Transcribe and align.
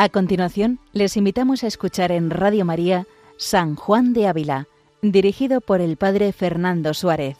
A 0.00 0.10
continuación, 0.10 0.78
les 0.92 1.16
invitamos 1.16 1.64
a 1.64 1.66
escuchar 1.66 2.12
en 2.12 2.30
Radio 2.30 2.64
María 2.64 3.08
San 3.36 3.74
Juan 3.74 4.12
de 4.12 4.28
Ávila, 4.28 4.68
dirigido 5.02 5.60
por 5.60 5.80
el 5.80 5.96
Padre 5.96 6.32
Fernando 6.32 6.94
Suárez. 6.94 7.36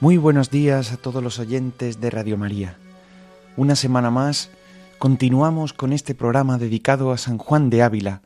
Muy 0.00 0.16
buenos 0.16 0.50
días 0.50 0.90
a 0.90 0.96
todos 0.96 1.22
los 1.22 1.38
oyentes 1.38 2.00
de 2.00 2.10
Radio 2.10 2.36
María. 2.36 2.76
Una 3.56 3.76
semana 3.76 4.10
más 4.10 4.50
continuamos 4.98 5.74
con 5.74 5.92
este 5.92 6.16
programa 6.16 6.58
dedicado 6.58 7.12
a 7.12 7.18
San 7.18 7.38
Juan 7.38 7.70
de 7.70 7.84
Ávila, 7.84 8.22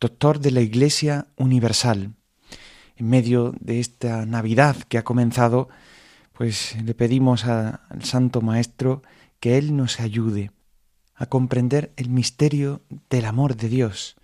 doctor 0.00 0.38
de 0.38 0.50
la 0.50 0.60
Iglesia 0.60 1.26
Universal. 1.36 2.14
En 2.96 3.08
medio 3.08 3.54
de 3.60 3.80
esta 3.80 4.26
Navidad 4.26 4.76
que 4.88 4.98
ha 4.98 5.04
comenzado, 5.04 5.68
pues 6.32 6.76
le 6.82 6.94
pedimos 6.94 7.44
al 7.44 7.80
Santo 8.02 8.40
Maestro 8.40 9.02
que 9.40 9.58
Él 9.58 9.76
nos 9.76 10.00
ayude 10.00 10.50
a 11.14 11.26
comprender 11.26 11.92
el 11.96 12.08
misterio 12.08 12.82
del 13.10 13.24
amor 13.24 13.56
de 13.56 13.68
Dios 13.68 14.16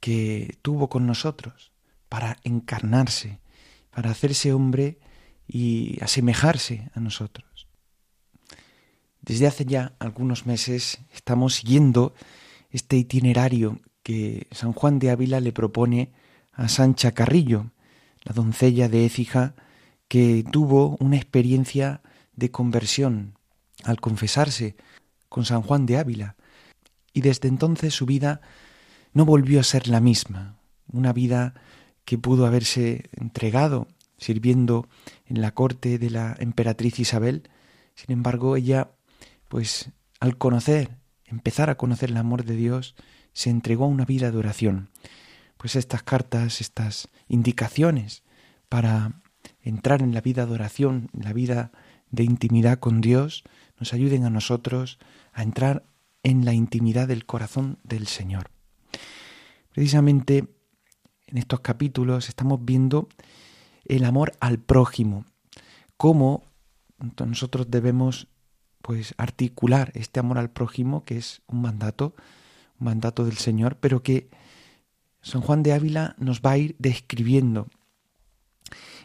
que 0.00 0.56
tuvo 0.62 0.88
con 0.88 1.06
nosotros 1.06 1.72
para 2.08 2.38
encarnarse, 2.44 3.40
para 3.90 4.10
hacerse 4.10 4.52
hombre 4.52 4.98
y 5.46 5.98
asemejarse 6.02 6.90
a 6.94 7.00
nosotros. 7.00 7.68
Desde 9.20 9.46
hace 9.46 9.64
ya 9.64 9.94
algunos 9.98 10.46
meses 10.46 10.98
estamos 11.12 11.54
siguiendo 11.54 12.14
este 12.70 12.96
itinerario 12.96 13.80
que 14.02 14.46
San 14.50 14.72
Juan 14.72 14.98
de 14.98 15.10
Ávila 15.10 15.40
le 15.40 15.52
propone 15.52 16.12
a 16.52 16.68
Sancha 16.68 17.12
Carrillo, 17.12 17.70
la 18.22 18.32
doncella 18.32 18.88
de 18.88 19.04
Écija, 19.04 19.54
que 20.08 20.44
tuvo 20.50 20.96
una 21.00 21.16
experiencia 21.16 22.02
de 22.34 22.50
conversión 22.50 23.38
al 23.84 24.00
confesarse 24.00 24.76
con 25.28 25.44
San 25.44 25.62
Juan 25.62 25.86
de 25.86 25.98
Ávila, 25.98 26.36
y 27.12 27.20
desde 27.22 27.48
entonces 27.48 27.94
su 27.94 28.06
vida 28.06 28.40
no 29.12 29.24
volvió 29.24 29.60
a 29.60 29.64
ser 29.64 29.88
la 29.88 30.00
misma, 30.00 30.58
una 30.92 31.12
vida 31.12 31.54
que 32.04 32.18
pudo 32.18 32.46
haberse 32.46 33.08
entregado 33.12 33.88
sirviendo 34.20 34.88
en 35.26 35.40
la 35.40 35.52
corte 35.52 35.98
de 35.98 36.10
la 36.10 36.36
emperatriz 36.38 36.98
Isabel. 36.98 37.48
Sin 37.94 38.12
embargo, 38.12 38.56
ella, 38.56 38.90
pues 39.48 39.90
al 40.20 40.36
conocer, 40.36 40.98
empezar 41.24 41.70
a 41.70 41.76
conocer 41.76 42.10
el 42.10 42.16
amor 42.18 42.44
de 42.44 42.54
Dios, 42.54 42.94
se 43.40 43.48
entregó 43.48 43.84
a 43.84 43.88
una 43.88 44.04
vida 44.04 44.30
de 44.30 44.36
oración. 44.36 44.90
Pues 45.56 45.74
estas 45.74 46.02
cartas, 46.02 46.60
estas 46.60 47.08
indicaciones 47.26 48.22
para 48.68 49.22
entrar 49.62 50.02
en 50.02 50.12
la 50.12 50.20
vida 50.20 50.44
de 50.44 50.52
oración, 50.52 51.08
en 51.14 51.24
la 51.24 51.32
vida 51.32 51.72
de 52.10 52.24
intimidad 52.24 52.80
con 52.80 53.00
Dios, 53.00 53.42
nos 53.78 53.94
ayuden 53.94 54.24
a 54.24 54.30
nosotros 54.30 54.98
a 55.32 55.42
entrar 55.42 55.84
en 56.22 56.44
la 56.44 56.52
intimidad 56.52 57.08
del 57.08 57.24
corazón 57.24 57.78
del 57.82 58.08
Señor. 58.08 58.50
Precisamente 59.72 60.44
en 61.26 61.38
estos 61.38 61.60
capítulos 61.60 62.28
estamos 62.28 62.62
viendo 62.62 63.08
el 63.86 64.04
amor 64.04 64.34
al 64.40 64.58
prójimo, 64.58 65.24
cómo 65.96 66.44
nosotros 67.24 67.70
debemos 67.70 68.26
pues 68.82 69.14
articular 69.16 69.92
este 69.94 70.20
amor 70.20 70.36
al 70.36 70.50
prójimo, 70.50 71.04
que 71.04 71.16
es 71.16 71.40
un 71.46 71.62
mandato, 71.62 72.14
mandato 72.80 73.24
del 73.24 73.36
Señor, 73.36 73.76
pero 73.76 74.02
que 74.02 74.30
San 75.22 75.42
Juan 75.42 75.62
de 75.62 75.72
Ávila 75.72 76.16
nos 76.18 76.40
va 76.40 76.52
a 76.52 76.58
ir 76.58 76.76
describiendo. 76.78 77.68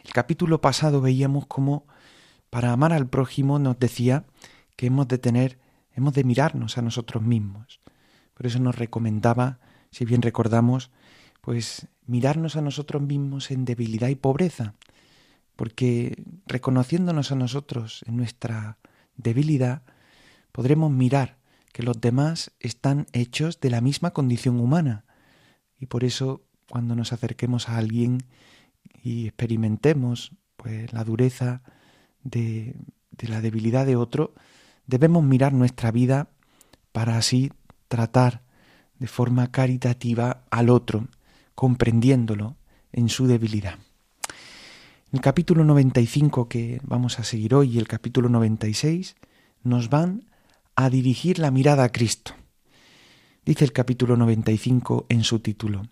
El 0.04 0.12
capítulo 0.12 0.60
pasado 0.60 1.00
veíamos 1.00 1.46
cómo 1.46 1.86
para 2.50 2.72
amar 2.72 2.92
al 2.92 3.08
prójimo 3.08 3.58
nos 3.58 3.78
decía 3.78 4.24
que 4.76 4.86
hemos 4.86 5.08
de 5.08 5.18
tener, 5.18 5.58
hemos 5.92 6.14
de 6.14 6.24
mirarnos 6.24 6.78
a 6.78 6.82
nosotros 6.82 7.22
mismos. 7.22 7.80
Por 8.34 8.46
eso 8.46 8.58
nos 8.58 8.76
recomendaba, 8.76 9.58
si 9.90 10.04
bien 10.04 10.22
recordamos, 10.22 10.90
pues 11.40 11.88
mirarnos 12.06 12.56
a 12.56 12.62
nosotros 12.62 13.02
mismos 13.02 13.50
en 13.50 13.64
debilidad 13.64 14.08
y 14.08 14.14
pobreza, 14.14 14.74
porque 15.54 16.22
reconociéndonos 16.46 17.32
a 17.32 17.36
nosotros 17.36 18.04
en 18.06 18.16
nuestra 18.16 18.78
debilidad, 19.16 19.82
podremos 20.52 20.90
mirar 20.90 21.38
que 21.76 21.82
los 21.82 22.00
demás 22.00 22.52
están 22.58 23.06
hechos 23.12 23.60
de 23.60 23.68
la 23.68 23.82
misma 23.82 24.12
condición 24.12 24.60
humana. 24.60 25.04
Y 25.78 25.84
por 25.84 26.04
eso 26.04 26.40
cuando 26.70 26.96
nos 26.96 27.12
acerquemos 27.12 27.68
a 27.68 27.76
alguien 27.76 28.22
y 29.02 29.26
experimentemos 29.26 30.32
pues 30.56 30.90
la 30.94 31.04
dureza 31.04 31.62
de, 32.22 32.76
de 33.10 33.28
la 33.28 33.42
debilidad 33.42 33.84
de 33.84 33.94
otro, 33.94 34.32
debemos 34.86 35.22
mirar 35.22 35.52
nuestra 35.52 35.90
vida 35.90 36.30
para 36.92 37.18
así 37.18 37.52
tratar 37.88 38.40
de 38.98 39.06
forma 39.06 39.52
caritativa 39.52 40.44
al 40.50 40.70
otro, 40.70 41.08
comprendiéndolo 41.54 42.56
en 42.90 43.10
su 43.10 43.26
debilidad. 43.26 43.78
El 45.12 45.20
capítulo 45.20 45.62
95 45.62 46.48
que 46.48 46.80
vamos 46.84 47.18
a 47.18 47.24
seguir 47.24 47.54
hoy 47.54 47.74
y 47.74 47.78
el 47.78 47.86
capítulo 47.86 48.30
96 48.30 49.14
nos 49.62 49.90
van 49.90 50.24
a 50.76 50.90
dirigir 50.90 51.38
la 51.38 51.50
mirada 51.50 51.84
a 51.84 51.88
Cristo. 51.90 52.32
Dice 53.44 53.64
el 53.64 53.72
capítulo 53.72 54.16
95 54.16 55.06
en 55.08 55.24
su 55.24 55.40
título, 55.40 55.82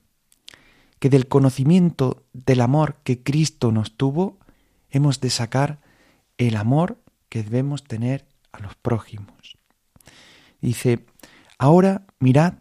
que 0.98 1.08
del 1.08 1.26
conocimiento 1.26 2.24
del 2.32 2.60
amor 2.60 2.98
que 3.02 3.22
Cristo 3.22 3.72
nos 3.72 3.96
tuvo, 3.96 4.38
hemos 4.90 5.20
de 5.20 5.30
sacar 5.30 5.80
el 6.36 6.56
amor 6.56 7.00
que 7.30 7.42
debemos 7.42 7.82
tener 7.84 8.26
a 8.52 8.60
los 8.60 8.74
prójimos. 8.74 9.56
Dice, 10.60 11.06
ahora 11.58 12.06
mirad 12.20 12.54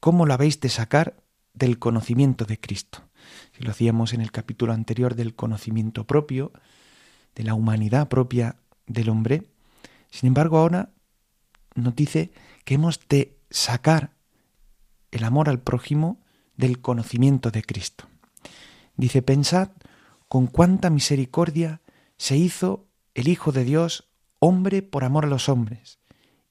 cómo 0.00 0.26
lo 0.26 0.34
habéis 0.34 0.60
de 0.60 0.68
sacar 0.68 1.22
del 1.54 1.78
conocimiento 1.78 2.44
de 2.44 2.58
Cristo. 2.58 3.02
Si 3.52 3.62
lo 3.62 3.70
hacíamos 3.70 4.12
en 4.12 4.22
el 4.22 4.32
capítulo 4.32 4.72
anterior 4.72 5.14
del 5.14 5.34
conocimiento 5.34 6.06
propio, 6.06 6.52
de 7.34 7.44
la 7.44 7.54
humanidad 7.54 8.08
propia 8.08 8.56
del 8.86 9.08
hombre, 9.08 9.44
sin 10.10 10.28
embargo 10.28 10.58
ahora 10.58 10.90
nos 11.74 11.94
dice 11.94 12.32
que 12.64 12.74
hemos 12.74 13.00
de 13.08 13.38
sacar 13.50 14.12
el 15.10 15.24
amor 15.24 15.48
al 15.48 15.60
prójimo 15.60 16.20
del 16.56 16.80
conocimiento 16.80 17.50
de 17.50 17.62
Cristo. 17.62 18.06
Dice, 18.96 19.22
pensad 19.22 19.70
con 20.28 20.46
cuánta 20.46 20.90
misericordia 20.90 21.80
se 22.16 22.36
hizo 22.36 22.86
el 23.14 23.28
Hijo 23.28 23.50
de 23.50 23.64
Dios 23.64 24.10
hombre 24.38 24.82
por 24.82 25.04
amor 25.04 25.24
a 25.24 25.28
los 25.28 25.48
hombres, 25.48 25.98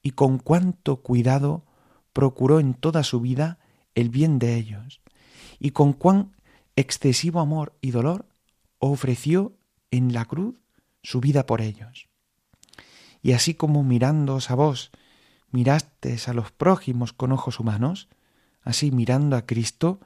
y 0.02 0.12
con 0.12 0.38
cuánto 0.38 1.02
cuidado 1.02 1.64
procuró 2.12 2.60
en 2.60 2.74
toda 2.74 3.04
su 3.04 3.20
vida 3.20 3.58
el 3.94 4.08
bien 4.10 4.38
de 4.38 4.56
ellos, 4.56 5.00
y 5.58 5.70
con 5.70 5.92
cuán 5.92 6.36
excesivo 6.76 7.40
amor 7.40 7.76
y 7.80 7.90
dolor 7.90 8.26
ofreció 8.78 9.56
en 9.90 10.12
la 10.12 10.24
cruz 10.24 10.56
su 11.02 11.20
vida 11.20 11.46
por 11.46 11.60
ellos. 11.60 12.08
Y 13.22 13.32
así 13.32 13.54
como 13.54 13.82
mirándoos 13.82 14.50
a 14.50 14.54
vos 14.54 14.90
mirastes 15.52 16.28
a 16.28 16.34
los 16.34 16.52
prójimos 16.52 17.12
con 17.12 17.32
ojos 17.32 17.60
humanos, 17.60 18.08
así 18.62 18.90
mirando 18.90 19.36
a 19.36 19.46
Cristo, 19.46 20.00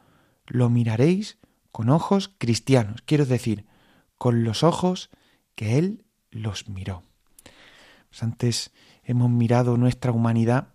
lo 0.46 0.70
miraréis 0.70 1.38
con 1.72 1.88
ojos 1.90 2.30
cristianos, 2.38 3.02
quiero 3.02 3.26
decir, 3.26 3.66
con 4.16 4.44
los 4.44 4.62
ojos 4.62 5.10
que 5.54 5.78
Él 5.78 6.04
los 6.30 6.68
miró. 6.68 7.02
Pues 8.08 8.22
antes 8.22 8.72
hemos 9.02 9.30
mirado 9.30 9.76
nuestra 9.76 10.12
humanidad 10.12 10.68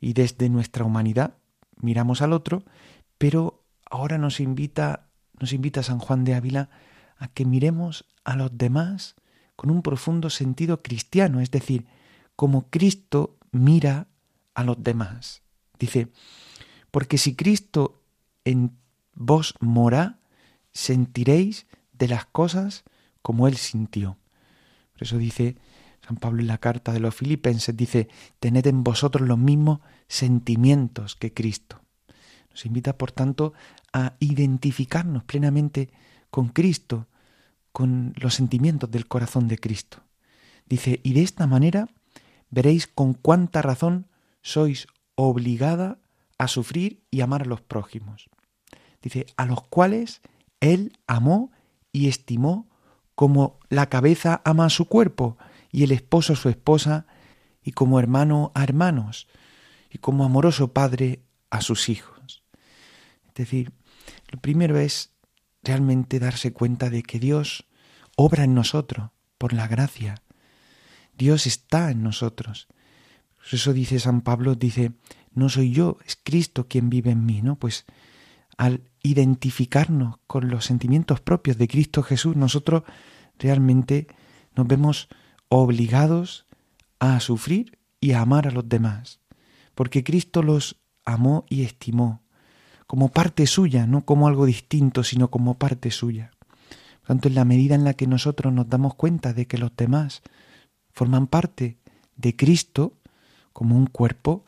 y 0.00 0.14
desde 0.14 0.48
nuestra 0.48 0.84
humanidad 0.84 1.36
miramos 1.76 2.22
al 2.22 2.32
otro, 2.32 2.64
pero 3.18 3.64
ahora 3.90 4.18
nos 4.18 4.40
invita, 4.40 5.08
nos 5.38 5.52
invita 5.52 5.82
San 5.82 5.98
Juan 5.98 6.24
de 6.24 6.34
Ávila 6.34 6.70
a 7.18 7.28
que 7.28 7.44
miremos 7.44 8.06
a 8.24 8.36
los 8.36 8.56
demás 8.56 9.16
con 9.54 9.70
un 9.70 9.82
profundo 9.82 10.30
sentido 10.30 10.82
cristiano, 10.82 11.40
es 11.40 11.50
decir, 11.50 11.86
como 12.36 12.70
Cristo 12.70 13.36
mira 13.52 14.08
a 14.54 14.64
los 14.64 14.82
demás. 14.82 15.42
Dice, 15.78 16.08
porque 16.90 17.18
si 17.18 17.36
Cristo 17.36 18.02
en 18.44 18.76
vos 19.14 19.54
mora, 19.60 20.18
sentiréis 20.72 21.66
de 21.92 22.08
las 22.08 22.26
cosas 22.26 22.84
como 23.20 23.46
Él 23.46 23.56
sintió. 23.56 24.18
Por 24.94 25.04
eso 25.04 25.18
dice 25.18 25.56
San 26.06 26.16
Pablo 26.16 26.40
en 26.40 26.48
la 26.48 26.58
carta 26.58 26.92
de 26.92 27.00
los 27.00 27.14
filipenses, 27.14 27.76
dice, 27.76 28.08
tened 28.40 28.66
en 28.66 28.82
vosotros 28.82 29.26
los 29.28 29.38
mismos 29.38 29.80
sentimientos 30.08 31.14
que 31.14 31.32
Cristo. 31.32 31.80
Nos 32.50 32.66
invita, 32.66 32.98
por 32.98 33.12
tanto, 33.12 33.54
a 33.92 34.14
identificarnos 34.18 35.24
plenamente 35.24 35.90
con 36.30 36.48
Cristo, 36.48 37.06
con 37.70 38.14
los 38.16 38.34
sentimientos 38.34 38.90
del 38.90 39.06
corazón 39.06 39.48
de 39.48 39.58
Cristo. 39.58 39.98
Dice, 40.66 41.00
y 41.02 41.12
de 41.12 41.22
esta 41.22 41.46
manera 41.46 41.88
veréis 42.52 42.86
con 42.86 43.14
cuánta 43.14 43.62
razón 43.62 44.06
sois 44.42 44.86
obligada 45.16 45.98
a 46.38 46.46
sufrir 46.46 47.02
y 47.10 47.22
amar 47.22 47.42
a 47.42 47.46
los 47.46 47.60
prójimos. 47.60 48.28
Dice, 49.02 49.26
a 49.36 49.46
los 49.46 49.62
cuales 49.62 50.20
Él 50.60 50.92
amó 51.08 51.50
y 51.90 52.08
estimó 52.08 52.68
como 53.16 53.58
la 53.68 53.88
cabeza 53.88 54.42
ama 54.44 54.66
a 54.66 54.70
su 54.70 54.86
cuerpo 54.86 55.36
y 55.72 55.82
el 55.82 55.90
esposo 55.92 56.34
a 56.34 56.36
su 56.36 56.48
esposa 56.48 57.06
y 57.62 57.72
como 57.72 57.98
hermano 57.98 58.52
a 58.54 58.62
hermanos 58.62 59.28
y 59.90 59.98
como 59.98 60.24
amoroso 60.24 60.72
padre 60.72 61.22
a 61.50 61.60
sus 61.62 61.88
hijos. 61.88 62.42
Es 63.28 63.34
decir, 63.34 63.72
lo 64.28 64.40
primero 64.40 64.78
es 64.78 65.10
realmente 65.62 66.18
darse 66.18 66.52
cuenta 66.52 66.90
de 66.90 67.02
que 67.02 67.18
Dios 67.18 67.66
obra 68.16 68.44
en 68.44 68.54
nosotros 68.54 69.10
por 69.38 69.52
la 69.52 69.68
gracia. 69.68 70.22
Dios 71.16 71.46
está 71.46 71.90
en 71.90 72.02
nosotros. 72.02 72.68
Eso 73.50 73.72
dice 73.72 73.98
San 73.98 74.20
Pablo, 74.20 74.54
dice, 74.54 74.92
no 75.34 75.48
soy 75.48 75.72
yo, 75.72 75.98
es 76.06 76.18
Cristo 76.22 76.68
quien 76.68 76.90
vive 76.90 77.10
en 77.10 77.26
mí, 77.26 77.42
¿no? 77.42 77.56
Pues 77.56 77.86
al 78.56 78.82
identificarnos 79.02 80.18
con 80.26 80.48
los 80.48 80.64
sentimientos 80.64 81.20
propios 81.20 81.58
de 81.58 81.68
Cristo 81.68 82.02
Jesús, 82.02 82.36
nosotros 82.36 82.84
realmente 83.38 84.06
nos 84.54 84.66
vemos 84.66 85.08
obligados 85.48 86.46
a 87.00 87.18
sufrir 87.20 87.78
y 88.00 88.12
a 88.12 88.20
amar 88.20 88.46
a 88.46 88.52
los 88.52 88.68
demás, 88.68 89.20
porque 89.74 90.04
Cristo 90.04 90.42
los 90.42 90.76
amó 91.04 91.44
y 91.48 91.62
estimó 91.62 92.22
como 92.86 93.08
parte 93.08 93.46
suya, 93.46 93.86
no 93.86 94.04
como 94.04 94.28
algo 94.28 94.44
distinto, 94.44 95.02
sino 95.02 95.30
como 95.30 95.54
parte 95.54 95.90
suya. 95.90 96.30
Por 97.00 97.08
tanto, 97.08 97.28
en 97.28 97.34
la 97.34 97.44
medida 97.44 97.74
en 97.74 97.84
la 97.84 97.94
que 97.94 98.06
nosotros 98.06 98.52
nos 98.52 98.68
damos 98.68 98.94
cuenta 98.94 99.32
de 99.32 99.46
que 99.46 99.58
los 99.58 99.74
demás 99.74 100.22
forman 100.92 101.26
parte 101.26 101.76
de 102.16 102.36
Cristo 102.36 102.94
como 103.52 103.76
un 103.76 103.86
cuerpo, 103.86 104.44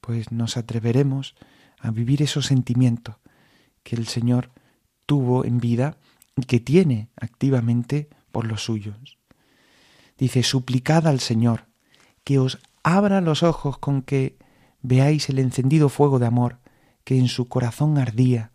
pues 0.00 0.32
nos 0.32 0.56
atreveremos 0.56 1.34
a 1.80 1.90
vivir 1.90 2.22
esos 2.22 2.46
sentimientos 2.46 3.16
que 3.82 3.96
el 3.96 4.06
Señor 4.06 4.50
tuvo 5.06 5.44
en 5.44 5.58
vida 5.58 5.96
y 6.36 6.42
que 6.42 6.60
tiene 6.60 7.08
activamente 7.16 8.08
por 8.32 8.46
los 8.46 8.64
suyos. 8.64 9.18
Dice, 10.18 10.42
suplicad 10.42 11.06
al 11.06 11.20
Señor 11.20 11.66
que 12.24 12.38
os 12.38 12.58
abra 12.82 13.20
los 13.20 13.42
ojos 13.42 13.78
con 13.78 14.02
que 14.02 14.36
veáis 14.82 15.28
el 15.28 15.38
encendido 15.38 15.88
fuego 15.88 16.18
de 16.18 16.26
amor 16.26 16.58
que 17.04 17.18
en 17.18 17.28
su 17.28 17.48
corazón 17.48 17.98
ardía 17.98 18.52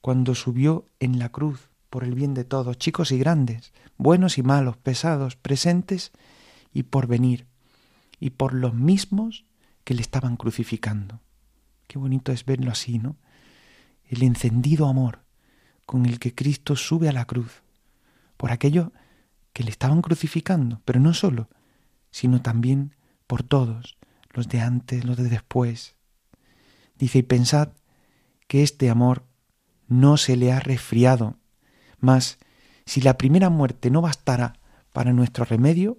cuando 0.00 0.34
subió 0.34 0.86
en 1.00 1.18
la 1.18 1.28
cruz 1.28 1.68
por 1.88 2.04
el 2.04 2.14
bien 2.14 2.34
de 2.34 2.44
todos, 2.44 2.78
chicos 2.78 3.12
y 3.12 3.18
grandes, 3.18 3.72
buenos 3.98 4.38
y 4.38 4.42
malos, 4.42 4.76
pesados, 4.76 5.36
presentes 5.36 6.10
y 6.72 6.84
por 6.84 7.06
venir, 7.06 7.46
y 8.18 8.30
por 8.30 8.54
los 8.54 8.74
mismos 8.74 9.44
que 9.84 9.94
le 9.94 10.02
estaban 10.02 10.36
crucificando. 10.36 11.20
Qué 11.86 11.98
bonito 11.98 12.32
es 12.32 12.44
verlo 12.44 12.70
así, 12.70 12.98
¿no? 12.98 13.16
El 14.06 14.22
encendido 14.22 14.86
amor 14.86 15.20
con 15.86 16.06
el 16.06 16.18
que 16.18 16.34
Cristo 16.34 16.76
sube 16.76 17.08
a 17.08 17.12
la 17.12 17.24
cruz, 17.24 17.62
por 18.36 18.52
aquello 18.52 18.92
que 19.52 19.64
le 19.64 19.70
estaban 19.70 20.02
crucificando, 20.02 20.80
pero 20.84 21.00
no 21.00 21.14
solo, 21.14 21.48
sino 22.10 22.40
también 22.40 22.94
por 23.26 23.42
todos, 23.42 23.98
los 24.30 24.48
de 24.48 24.60
antes, 24.60 25.04
los 25.04 25.16
de 25.16 25.28
después. 25.28 25.96
Dice, 26.96 27.18
y 27.18 27.22
pensad 27.22 27.70
que 28.46 28.62
este 28.62 28.90
amor 28.90 29.24
no 29.88 30.16
se 30.16 30.36
le 30.36 30.52
ha 30.52 30.60
resfriado, 30.60 31.36
mas 31.98 32.38
si 32.86 33.00
la 33.00 33.18
primera 33.18 33.50
muerte 33.50 33.90
no 33.90 34.00
bastara 34.00 34.54
para 34.92 35.12
nuestro 35.12 35.44
remedio, 35.44 35.96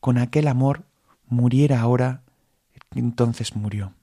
con 0.00 0.18
aquel 0.18 0.48
amor 0.48 0.84
muriera 1.26 1.80
ahora, 1.80 2.22
entonces 2.94 3.56
murió. 3.56 3.94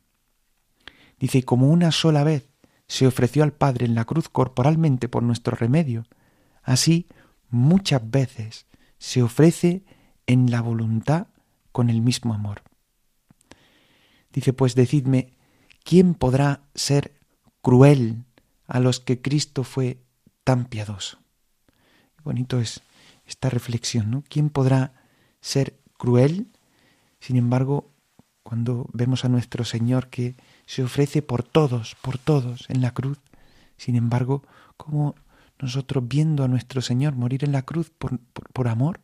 Dice, 1.19 1.39
y 1.39 1.43
como 1.43 1.69
una 1.69 1.91
sola 1.91 2.23
vez 2.23 2.49
se 2.87 3.07
ofreció 3.07 3.43
al 3.43 3.53
Padre 3.53 3.85
en 3.85 3.95
la 3.95 4.05
cruz 4.05 4.29
corporalmente 4.29 5.07
por 5.07 5.23
nuestro 5.23 5.55
remedio, 5.55 6.05
así 6.63 7.07
muchas 7.49 8.09
veces 8.09 8.65
se 8.97 9.23
ofrece 9.23 9.83
en 10.27 10.51
la 10.51 10.61
voluntad 10.61 11.27
con 11.71 11.89
el 11.89 12.01
mismo 12.01 12.33
amor. 12.33 12.61
Dice, 14.31 14.53
pues 14.53 14.75
decidme, 14.75 15.33
¿quién 15.83 16.13
podrá 16.13 16.61
ser 16.75 17.13
cruel 17.61 18.25
a 18.67 18.79
los 18.79 18.99
que 18.99 19.21
Cristo 19.21 19.63
fue 19.63 20.03
tan 20.43 20.65
piadoso? 20.65 21.19
bonito 22.23 22.59
es 22.59 22.81
esta 23.25 23.49
reflexión, 23.49 24.11
¿no? 24.11 24.23
¿Quién 24.29 24.49
podrá 24.49 24.93
ser 25.41 25.77
cruel? 26.03 26.47
Sin 27.21 27.37
embargo, 27.37 27.89
cuando 28.43 28.89
vemos 28.91 29.23
a 29.23 29.29
nuestro 29.29 29.63
Señor 29.63 30.09
que 30.09 30.35
se 30.65 30.83
ofrece 30.83 31.21
por 31.21 31.43
todos, 31.43 31.95
por 32.01 32.17
todos 32.17 32.69
en 32.69 32.81
la 32.81 32.93
cruz, 32.93 33.19
sin 33.77 33.95
embargo, 33.95 34.43
como 34.75 35.15
nosotros 35.59 36.05
viendo 36.05 36.43
a 36.43 36.49
nuestro 36.49 36.81
Señor 36.81 37.15
morir 37.15 37.45
en 37.45 37.53
la 37.53 37.61
cruz 37.61 37.89
por, 37.89 38.19
por 38.19 38.67
amor, 38.67 38.99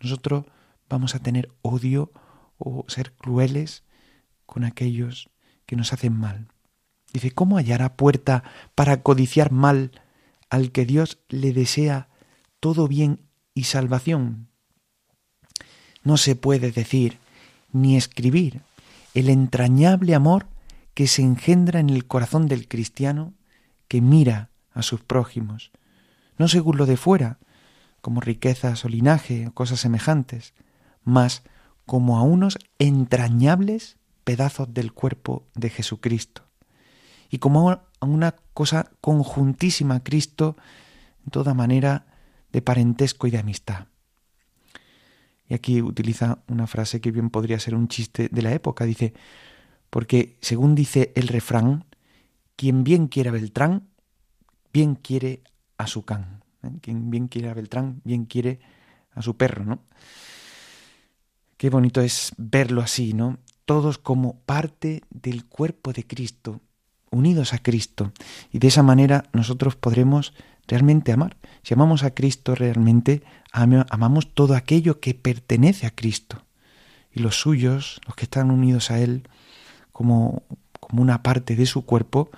nosotros 0.00 0.46
vamos 0.88 1.14
a 1.14 1.18
tener 1.18 1.50
odio 1.60 2.10
o 2.56 2.86
ser 2.88 3.12
crueles 3.12 3.82
con 4.46 4.64
aquellos 4.64 5.28
que 5.66 5.76
nos 5.76 5.92
hacen 5.92 6.18
mal. 6.18 6.48
Dice, 7.12 7.30
¿cómo 7.30 7.58
hallará 7.58 7.94
puerta 7.94 8.42
para 8.74 9.02
codiciar 9.02 9.52
mal 9.52 9.90
al 10.48 10.72
que 10.72 10.86
Dios 10.86 11.18
le 11.28 11.52
desea 11.52 12.08
todo 12.58 12.88
bien 12.88 13.20
y 13.52 13.64
salvación? 13.64 14.47
No 16.08 16.16
se 16.16 16.36
puede 16.36 16.72
decir 16.72 17.18
ni 17.70 17.98
escribir 17.98 18.62
el 19.12 19.28
entrañable 19.28 20.14
amor 20.14 20.46
que 20.94 21.06
se 21.06 21.20
engendra 21.20 21.80
en 21.80 21.90
el 21.90 22.06
corazón 22.06 22.48
del 22.48 22.66
cristiano 22.66 23.34
que 23.88 24.00
mira 24.00 24.48
a 24.72 24.80
sus 24.80 25.02
prójimos, 25.02 25.70
no 26.38 26.48
según 26.48 26.78
lo 26.78 26.86
de 26.86 26.96
fuera, 26.96 27.36
como 28.00 28.22
riquezas 28.22 28.86
o 28.86 28.88
linaje 28.88 29.48
o 29.48 29.52
cosas 29.52 29.80
semejantes, 29.80 30.54
mas 31.04 31.42
como 31.84 32.16
a 32.16 32.22
unos 32.22 32.58
entrañables 32.78 33.98
pedazos 34.24 34.72
del 34.72 34.94
cuerpo 34.94 35.44
de 35.54 35.68
Jesucristo 35.68 36.40
y 37.28 37.36
como 37.36 37.68
a 37.68 37.82
una 38.00 38.34
cosa 38.54 38.92
conjuntísima 39.02 39.96
a 39.96 40.02
Cristo 40.02 40.56
en 41.26 41.32
toda 41.32 41.52
manera 41.52 42.06
de 42.50 42.62
parentesco 42.62 43.26
y 43.26 43.30
de 43.30 43.40
amistad. 43.40 43.88
Y 45.48 45.54
aquí 45.54 45.80
utiliza 45.80 46.38
una 46.46 46.66
frase 46.66 47.00
que 47.00 47.10
bien 47.10 47.30
podría 47.30 47.58
ser 47.58 47.74
un 47.74 47.88
chiste 47.88 48.28
de 48.30 48.42
la 48.42 48.52
época. 48.52 48.84
Dice, 48.84 49.14
porque 49.90 50.36
según 50.40 50.74
dice 50.74 51.12
el 51.16 51.28
refrán, 51.28 51.84
quien 52.56 52.84
bien 52.84 53.08
quiere 53.08 53.30
a 53.30 53.32
Beltrán, 53.32 53.88
bien 54.72 54.94
quiere 54.94 55.42
a 55.78 55.86
su 55.86 56.04
can. 56.04 56.42
¿eh? 56.62 56.70
Quien 56.80 57.10
bien 57.10 57.28
quiere 57.28 57.48
a 57.48 57.54
Beltrán, 57.54 58.02
bien 58.04 58.26
quiere 58.26 58.60
a 59.12 59.22
su 59.22 59.36
perro, 59.36 59.64
¿no? 59.64 59.80
Qué 61.56 61.70
bonito 61.70 62.00
es 62.00 62.32
verlo 62.36 62.82
así, 62.82 63.14
¿no? 63.14 63.38
Todos 63.64 63.98
como 63.98 64.40
parte 64.40 65.02
del 65.10 65.44
cuerpo 65.46 65.92
de 65.92 66.06
Cristo, 66.06 66.60
unidos 67.10 67.52
a 67.52 67.58
Cristo. 67.58 68.12
Y 68.52 68.58
de 68.58 68.68
esa 68.68 68.82
manera 68.82 69.24
nosotros 69.32 69.74
podremos 69.74 70.34
realmente 70.68 71.12
amar. 71.12 71.36
Si 71.62 71.74
amamos 71.74 72.04
a 72.04 72.14
Cristo 72.14 72.54
realmente, 72.54 73.22
amamos 73.52 74.32
todo 74.34 74.54
aquello 74.54 75.00
que 75.00 75.14
pertenece 75.14 75.86
a 75.86 75.90
Cristo. 75.90 76.44
Y 77.10 77.20
los 77.20 77.40
suyos, 77.40 78.00
los 78.06 78.14
que 78.14 78.24
están 78.24 78.50
unidos 78.50 78.90
a 78.90 79.00
Él 79.00 79.28
como, 79.90 80.44
como 80.78 81.02
una 81.02 81.22
parte 81.22 81.56
de 81.56 81.66
su 81.66 81.84
cuerpo, 81.84 82.30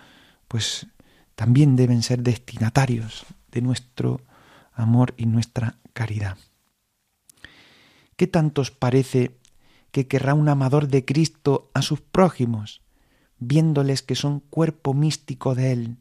pues 0.49 0.87
también 1.35 1.77
deben 1.77 2.03
ser 2.03 2.23
destinatarios 2.23 3.27
de 3.51 3.61
nuestro 3.61 4.21
amor 4.73 5.15
y 5.17 5.27
nuestra 5.27 5.77
caridad. 5.93 6.39
¿Qué 8.17 8.27
tanto 8.27 8.61
os 8.61 8.71
parece 8.71 9.37
que 9.91 10.07
querrá 10.07 10.35
un 10.35 10.49
amador 10.49 10.89
de 10.89 11.05
Cristo 11.05 11.71
a 11.75 11.83
sus 11.83 12.01
prójimos, 12.01 12.83
viéndoles 13.39 14.03
que 14.03 14.15
son 14.15 14.41
cuerpo 14.41 14.95
místico 14.95 15.55
de 15.55 15.73
Él, 15.73 15.97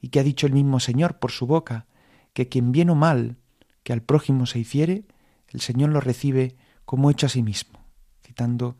y 0.00 0.08
que 0.08 0.20
ha 0.20 0.22
dicho 0.22 0.46
el 0.46 0.52
mismo 0.52 0.80
Señor 0.80 1.18
por 1.18 1.30
su 1.30 1.46
boca, 1.46 1.86
que 2.32 2.48
quien 2.48 2.72
bien 2.72 2.90
o 2.90 2.94
mal 2.94 3.36
que 3.82 3.92
al 3.92 4.02
prójimo 4.02 4.46
se 4.46 4.58
hiciere, 4.58 5.04
el 5.48 5.60
Señor 5.60 5.90
lo 5.90 6.00
recibe 6.00 6.56
como 6.84 7.10
hecho 7.10 7.26
a 7.26 7.28
sí 7.28 7.42
mismo, 7.42 7.80
citando 8.24 8.76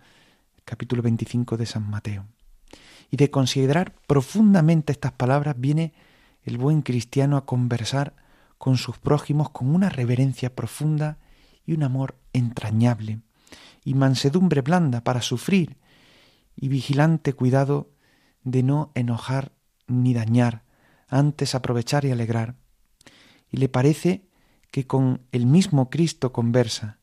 el 0.56 0.64
capítulo 0.64 1.02
25 1.02 1.56
de 1.56 1.66
San 1.66 1.88
Mateo. 1.88 2.26
Y 3.10 3.16
de 3.16 3.30
considerar 3.30 3.94
profundamente 4.06 4.92
estas 4.92 5.12
palabras 5.12 5.54
viene 5.58 5.94
el 6.42 6.58
buen 6.58 6.82
cristiano 6.82 7.36
a 7.36 7.46
conversar 7.46 8.14
con 8.58 8.76
sus 8.76 8.98
prójimos 8.98 9.50
con 9.50 9.74
una 9.74 9.88
reverencia 9.88 10.54
profunda 10.54 11.18
y 11.64 11.72
un 11.72 11.82
amor 11.82 12.16
entrañable, 12.32 13.20
y 13.84 13.94
mansedumbre 13.94 14.60
blanda 14.62 15.02
para 15.02 15.22
sufrir, 15.22 15.76
y 16.56 16.68
vigilante 16.68 17.32
cuidado 17.32 17.90
de 18.42 18.62
no 18.62 18.90
enojar 18.94 19.52
ni 19.86 20.14
dañar, 20.14 20.65
antes 21.08 21.54
aprovechar 21.54 22.04
y 22.04 22.10
alegrar. 22.10 22.56
Y 23.50 23.58
le 23.58 23.68
parece 23.68 24.26
que 24.70 24.86
con 24.86 25.22
el 25.32 25.46
mismo 25.46 25.90
Cristo 25.90 26.32
conversa, 26.32 26.98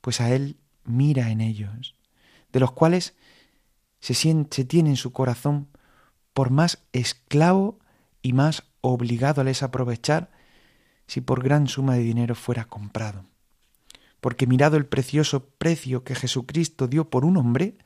pues 0.00 0.20
a 0.20 0.34
Él 0.34 0.56
mira 0.84 1.30
en 1.30 1.40
ellos, 1.40 1.94
de 2.52 2.60
los 2.60 2.72
cuales 2.72 3.14
se, 4.00 4.14
siente, 4.14 4.64
tiene 4.64 4.90
en 4.90 4.96
su 4.96 5.12
corazón 5.12 5.68
por 6.32 6.50
más 6.50 6.84
esclavo 6.92 7.78
y 8.20 8.32
más 8.32 8.64
obligado 8.80 9.40
a 9.40 9.44
les 9.44 9.62
aprovechar, 9.62 10.30
si 11.06 11.20
por 11.20 11.42
gran 11.42 11.68
suma 11.68 11.94
de 11.94 12.00
dinero 12.00 12.34
fuera 12.34 12.64
comprado. 12.64 13.24
Porque 14.20 14.46
mirado 14.46 14.76
el 14.76 14.86
precioso 14.86 15.46
precio 15.58 16.02
que 16.02 16.14
Jesucristo 16.14 16.88
dio 16.88 17.08
por 17.08 17.24
un 17.24 17.36
hombre, 17.36 17.78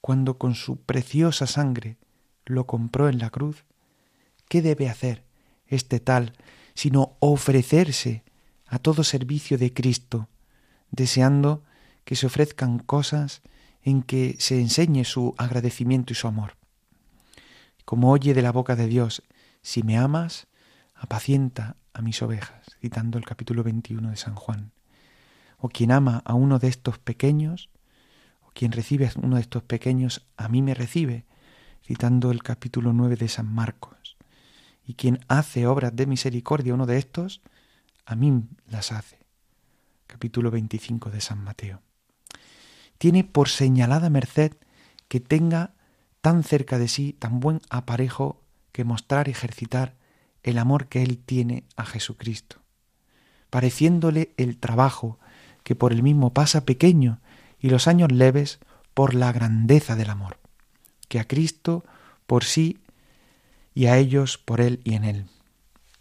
cuando 0.00 0.38
con 0.38 0.54
su 0.54 0.76
preciosa 0.82 1.46
sangre 1.46 1.96
lo 2.44 2.66
compró 2.66 3.08
en 3.08 3.18
la 3.18 3.30
cruz, 3.30 3.64
¿qué 4.48 4.62
debe 4.62 4.88
hacer 4.88 5.24
este 5.66 6.00
tal 6.00 6.32
sino 6.74 7.16
ofrecerse 7.20 8.22
a 8.66 8.78
todo 8.78 9.04
servicio 9.04 9.58
de 9.58 9.72
Cristo, 9.72 10.28
deseando 10.90 11.62
que 12.04 12.16
se 12.16 12.26
ofrezcan 12.26 12.78
cosas 12.78 13.42
en 13.82 14.02
que 14.02 14.36
se 14.38 14.60
enseñe 14.60 15.04
su 15.04 15.34
agradecimiento 15.38 16.12
y 16.12 16.16
su 16.16 16.28
amor? 16.28 16.56
Como 17.84 18.10
oye 18.10 18.34
de 18.34 18.42
la 18.42 18.52
boca 18.52 18.76
de 18.76 18.88
Dios, 18.88 19.22
si 19.62 19.82
me 19.82 19.96
amas, 19.96 20.48
apacienta 20.94 21.76
a 21.92 22.02
mis 22.02 22.20
ovejas, 22.20 22.76
citando 22.80 23.16
el 23.16 23.24
capítulo 23.24 23.62
21 23.62 24.10
de 24.10 24.16
San 24.16 24.34
Juan. 24.34 24.72
O 25.58 25.68
quien 25.68 25.92
ama 25.92 26.22
a 26.24 26.34
uno 26.34 26.58
de 26.58 26.68
estos 26.68 26.98
pequeños, 26.98 27.70
o 28.42 28.50
quien 28.52 28.72
recibe 28.72 29.06
a 29.06 29.12
uno 29.22 29.36
de 29.36 29.42
estos 29.42 29.62
pequeños, 29.62 30.26
a 30.36 30.48
mí 30.48 30.62
me 30.62 30.74
recibe, 30.74 31.24
citando 31.82 32.30
el 32.30 32.42
capítulo 32.42 32.92
9 32.92 33.16
de 33.16 33.28
San 33.28 33.46
Marcos. 33.52 34.15
Y 34.86 34.94
quien 34.94 35.20
hace 35.28 35.66
obras 35.66 35.94
de 35.94 36.06
misericordia 36.06 36.72
uno 36.72 36.86
de 36.86 36.98
estos, 36.98 37.42
a 38.04 38.14
mí 38.14 38.44
las 38.68 38.92
hace. 38.92 39.18
Capítulo 40.06 40.50
25 40.52 41.10
de 41.10 41.20
San 41.20 41.42
Mateo. 41.42 41.82
Tiene 42.98 43.24
por 43.24 43.48
señalada 43.48 44.08
merced 44.08 44.52
que 45.08 45.20
tenga 45.20 45.74
tan 46.20 46.44
cerca 46.44 46.78
de 46.78 46.88
sí 46.88 47.12
tan 47.12 47.40
buen 47.40 47.60
aparejo 47.68 48.40
que 48.72 48.84
mostrar 48.84 49.28
y 49.28 49.32
ejercitar 49.32 49.94
el 50.42 50.58
amor 50.58 50.86
que 50.86 51.02
él 51.02 51.18
tiene 51.18 51.64
a 51.76 51.84
Jesucristo, 51.84 52.62
pareciéndole 53.50 54.32
el 54.36 54.58
trabajo 54.58 55.18
que 55.64 55.74
por 55.74 55.92
el 55.92 56.04
mismo 56.04 56.32
pasa 56.32 56.64
pequeño 56.64 57.20
y 57.58 57.70
los 57.70 57.88
años 57.88 58.12
leves 58.12 58.60
por 58.94 59.14
la 59.14 59.32
grandeza 59.32 59.96
del 59.96 60.10
amor, 60.10 60.38
que 61.08 61.18
a 61.18 61.26
Cristo 61.26 61.84
por 62.26 62.44
sí 62.44 62.78
y 63.76 63.86
a 63.86 63.96
ellos 63.96 64.38
por 64.38 64.60
él 64.60 64.80
y 64.82 64.94
en 64.94 65.04
él, 65.04 65.26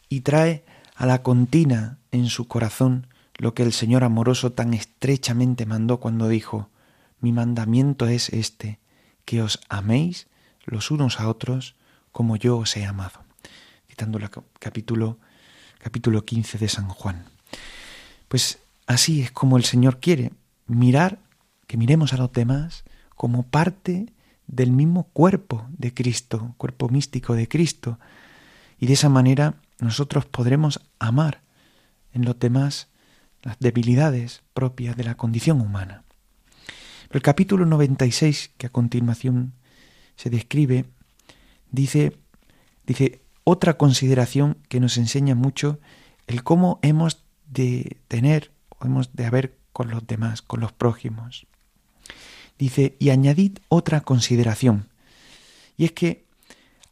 y 0.09 0.21
trae 0.21 0.65
a 0.95 1.05
la 1.05 1.21
contina 1.21 1.99
en 2.11 2.29
su 2.29 2.47
corazón 2.47 3.05
lo 3.37 3.53
que 3.53 3.61
el 3.61 3.73
Señor 3.73 4.03
amoroso 4.03 4.53
tan 4.53 4.73
estrechamente 4.73 5.67
mandó 5.67 5.99
cuando 5.99 6.27
dijo, 6.27 6.69
mi 7.19 7.31
mandamiento 7.31 8.07
es 8.07 8.29
este, 8.29 8.79
que 9.25 9.43
os 9.43 9.59
améis 9.69 10.25
los 10.65 10.89
unos 10.89 11.19
a 11.19 11.29
otros 11.29 11.75
como 12.11 12.37
yo 12.37 12.57
os 12.57 12.75
he 12.77 12.85
amado 12.85 13.25
citando 13.95 14.17
el 14.17 14.29
capítulo, 14.59 15.17
capítulo 15.79 16.25
15 16.25 16.57
de 16.57 16.67
San 16.67 16.89
Juan. 16.89 17.23
Pues 18.27 18.59
así 18.87 19.21
es 19.21 19.31
como 19.31 19.55
el 19.55 19.63
Señor 19.63 20.01
quiere 20.01 20.33
mirar, 20.67 21.19
que 21.65 21.77
miremos 21.77 22.11
a 22.11 22.17
los 22.17 22.33
demás 22.33 22.83
como 23.15 23.43
parte 23.43 24.11
del 24.47 24.71
mismo 24.71 25.09
cuerpo 25.13 25.65
de 25.69 25.93
Cristo, 25.93 26.53
cuerpo 26.57 26.89
místico 26.89 27.35
de 27.35 27.47
Cristo. 27.47 27.99
Y 28.79 28.87
de 28.87 28.93
esa 28.93 29.09
manera 29.09 29.55
nosotros 29.79 30.25
podremos 30.25 30.81
amar 30.99 31.41
en 32.13 32.25
los 32.25 32.39
demás 32.39 32.87
las 33.41 33.59
debilidades 33.59 34.41
propias 34.53 34.95
de 34.97 35.03
la 35.03 35.15
condición 35.15 35.61
humana. 35.61 36.03
el 37.11 37.21
capítulo 37.21 37.65
96, 37.65 38.51
que 38.57 38.67
a 38.67 38.71
continuación 38.71 39.53
se 40.15 40.29
describe, 40.29 40.85
dice, 41.71 42.17
dice, 42.85 43.21
otra 43.43 43.77
consideración 43.77 44.57
que 44.67 44.79
nos 44.79 44.97
enseña 44.97 45.35
mucho 45.35 45.79
el 46.27 46.43
cómo 46.43 46.79
hemos 46.81 47.23
de 47.47 47.97
tener 48.07 48.51
o 48.69 48.85
hemos 48.85 49.13
de 49.13 49.25
haber 49.25 49.57
con 49.71 49.89
los 49.89 50.07
demás, 50.07 50.41
con 50.41 50.59
los 50.59 50.71
prójimos. 50.71 51.47
Dice, 52.57 52.95
y 52.99 53.09
añadid 53.09 53.57
otra 53.67 54.01
consideración, 54.01 54.89
y 55.77 55.85
es 55.85 55.91
que, 55.91 56.25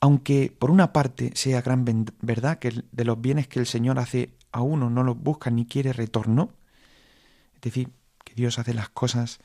aunque 0.01 0.53
por 0.57 0.71
una 0.71 0.91
parte 0.91 1.31
sea 1.35 1.61
gran 1.61 1.85
verdad 2.21 2.59
que 2.59 2.83
de 2.91 3.05
los 3.05 3.21
bienes 3.21 3.47
que 3.47 3.59
el 3.59 3.65
Señor 3.65 3.99
hace 3.99 4.33
a 4.51 4.61
uno 4.61 4.89
no 4.89 5.03
los 5.03 5.17
busca 5.17 5.49
ni 5.49 5.65
quiere 5.65 5.93
retorno, 5.93 6.51
es 7.55 7.61
decir, 7.61 7.89
que 8.25 8.33
Dios 8.35 8.59
hace 8.59 8.73
las 8.73 8.89
cosas 8.89 9.39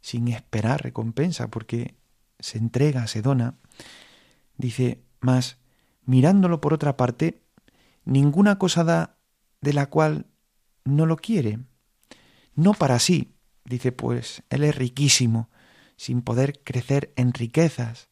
sin 0.00 0.28
esperar 0.28 0.82
recompensa, 0.82 1.48
porque 1.48 1.96
se 2.38 2.58
entrega, 2.58 3.06
se 3.06 3.22
dona, 3.22 3.54
dice 4.56 5.02
más, 5.20 5.58
mirándolo 6.04 6.60
por 6.60 6.74
otra 6.74 6.96
parte, 6.96 7.42
ninguna 8.04 8.58
cosa 8.58 8.84
da 8.84 9.16
de 9.60 9.72
la 9.72 9.86
cual 9.86 10.26
no 10.84 11.06
lo 11.06 11.16
quiere. 11.16 11.58
No 12.54 12.74
para 12.74 12.98
sí, 12.98 13.34
dice 13.64 13.92
pues, 13.92 14.42
él 14.50 14.62
es 14.64 14.76
riquísimo, 14.76 15.48
sin 15.96 16.22
poder 16.22 16.60
crecer 16.64 17.12
en 17.16 17.32
riquezas. 17.32 18.08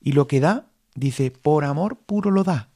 Y 0.00 0.12
lo 0.12 0.26
que 0.26 0.40
da, 0.40 0.70
dice, 0.94 1.30
por 1.30 1.64
amor 1.64 1.98
puro 1.98 2.30
lo 2.30 2.44
da, 2.44 2.70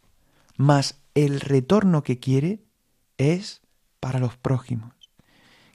mas 0.57 1.01
el 1.15 1.41
retorno 1.41 2.03
que 2.03 2.19
quiere 2.19 2.63
es 3.19 3.63
para 4.01 4.19
los 4.19 4.37
prójimos, 4.37 4.95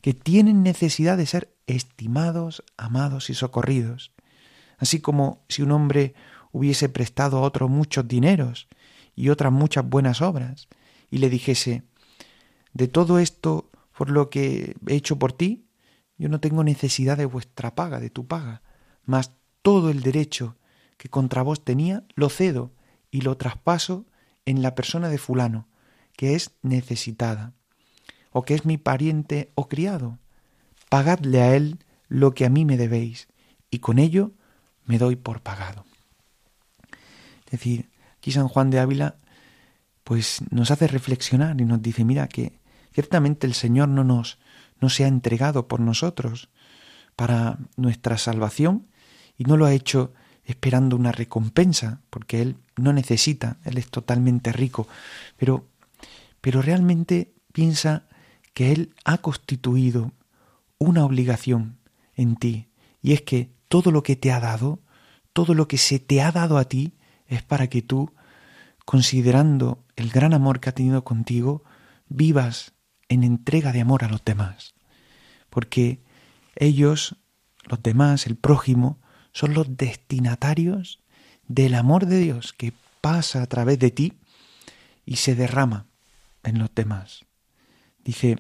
que 0.02 0.14
tienen 0.14 0.64
necesidad 0.64 1.18
de 1.18 1.26
ser 1.26 1.56
estimados, 1.68 2.64
amados 2.78 3.30
y 3.30 3.34
socorridos. 3.34 4.12
Así 4.78 5.00
como 5.00 5.46
si 5.48 5.62
un 5.62 5.72
hombre 5.72 6.16
hubiese 6.52 6.90
prestado 6.90 7.38
a 7.38 7.42
otro 7.42 7.70
muchos 7.70 8.08
dineros 8.08 8.68
y 9.16 9.30
otras 9.30 9.52
muchas 9.52 9.88
buenas 9.88 10.22
obras, 10.22 10.68
y 11.10 11.20
le 11.20 11.30
dijese, 11.30 11.84
de 12.74 12.88
todo 12.88 13.20
esto 13.20 13.70
por 13.98 14.10
lo 14.10 14.30
que 14.30 14.76
he 14.88 14.96
hecho 14.96 15.18
por 15.18 15.32
ti, 15.34 15.68
yo 16.18 16.30
no 16.30 16.40
tengo 16.40 16.64
necesidad 16.64 17.18
de 17.18 17.26
vuestra 17.26 17.76
paga, 17.76 18.00
de 18.00 18.10
tu 18.10 18.28
paga, 18.28 18.62
mas 19.06 19.32
todo 19.62 19.90
el 19.90 20.02
derecho 20.02 20.58
que 20.98 21.10
contra 21.10 21.42
vos 21.42 21.64
tenía 21.64 22.04
lo 22.16 22.30
cedo 22.30 22.72
y 23.12 23.22
lo 23.22 23.38
traspaso 23.38 24.06
en 24.46 24.62
la 24.62 24.76
persona 24.76 25.10
de 25.10 25.18
fulano, 25.18 25.68
que 26.16 26.36
es 26.36 26.52
necesitada, 26.62 27.54
o 28.32 28.44
que 28.44 28.54
es 28.54 28.66
mi 28.66 28.78
pariente 28.78 29.52
o 29.56 29.68
criado. 29.68 30.20
Pagadle 30.90 31.42
a 31.42 31.56
él 31.56 31.80
lo 32.08 32.34
que 32.34 32.46
a 32.46 32.50
mí 32.50 32.66
me 32.66 32.78
debéis, 32.78 33.28
y 33.72 33.80
con 33.80 34.00
ello 34.00 34.32
me 34.86 34.98
doy 34.98 35.16
por 35.16 35.42
pagado. 35.42 35.86
Es 37.46 37.52
decir, 37.52 37.90
Aquí 38.26 38.32
San 38.32 38.48
Juan 38.48 38.72
de 38.72 38.80
Ávila 38.80 39.18
pues 40.04 40.40
nos 40.50 40.72
hace 40.72 40.88
reflexionar 40.88 41.62
y 41.62 41.66
nos 41.66 41.80
dice, 41.80 42.04
mira 42.04 42.28
que 42.28 42.60
ciertamente 42.92 43.46
el 43.46 43.54
Señor 43.54 43.88
no 43.88 44.04
nos 44.04 44.40
no 44.82 44.90
se 44.90 45.04
ha 45.04 45.08
entregado 45.08 45.68
por 45.68 45.80
nosotros 45.80 46.50
para 47.16 47.60
nuestra 47.78 48.18
salvación 48.18 48.88
y 49.38 49.46
no 49.46 49.58
lo 49.58 49.66
ha 49.66 49.74
hecho 49.74 50.14
esperando 50.44 50.96
una 50.96 51.12
recompensa, 51.12 52.02
porque 52.10 52.42
él 52.42 52.58
no 52.78 52.94
necesita, 52.94 53.58
él 53.64 53.78
es 53.78 53.90
totalmente 53.90 54.52
rico, 54.52 54.88
pero 55.38 55.68
pero 56.46 56.62
realmente 56.62 57.34
piensa 57.54 58.04
que 58.54 58.72
él 58.72 58.94
ha 59.04 59.18
constituido 59.18 60.12
una 60.78 61.04
obligación 61.04 61.80
en 62.16 62.36
ti, 62.36 62.68
y 63.02 63.14
es 63.14 63.24
que 63.24 63.50
todo 63.68 63.90
lo 63.90 64.04
que 64.04 64.16
te 64.16 64.32
ha 64.32 64.40
dado, 64.40 64.80
todo 65.34 65.56
lo 65.56 65.68
que 65.68 65.80
se 65.80 65.98
te 65.98 66.22
ha 66.22 66.32
dado 66.32 66.60
a 66.60 66.66
ti, 66.66 66.94
es 67.26 67.42
para 67.42 67.66
que 67.66 67.82
tú, 67.82 68.14
considerando 68.86 69.84
el 69.96 70.12
gran 70.12 70.36
amor 70.36 70.60
que 70.60 70.70
ha 70.70 70.76
tenido 70.76 71.04
contigo, 71.04 71.64
vivas 72.10 72.74
en 73.10 73.24
entrega 73.24 73.72
de 73.72 73.82
amor 73.82 74.04
a 74.04 74.08
los 74.08 74.24
demás. 74.24 74.76
Porque 75.50 76.04
ellos, 76.56 77.16
los 77.64 77.82
demás, 77.82 78.28
el 78.28 78.36
prójimo, 78.36 79.00
son 79.36 79.54
los 79.54 79.76
destinatarios 79.76 81.02
del 81.50 81.76
amor 81.76 82.06
de 82.06 82.20
Dios 82.20 82.54
que 82.54 82.72
pasa 83.02 83.42
a 83.42 83.48
través 83.48 83.78
de 83.78 83.92
ti 83.92 84.14
y 85.06 85.18
se 85.18 85.36
derrama 85.36 85.88
en 86.44 86.58
los 86.58 86.74
demás. 86.74 87.26
Dice, 88.06 88.38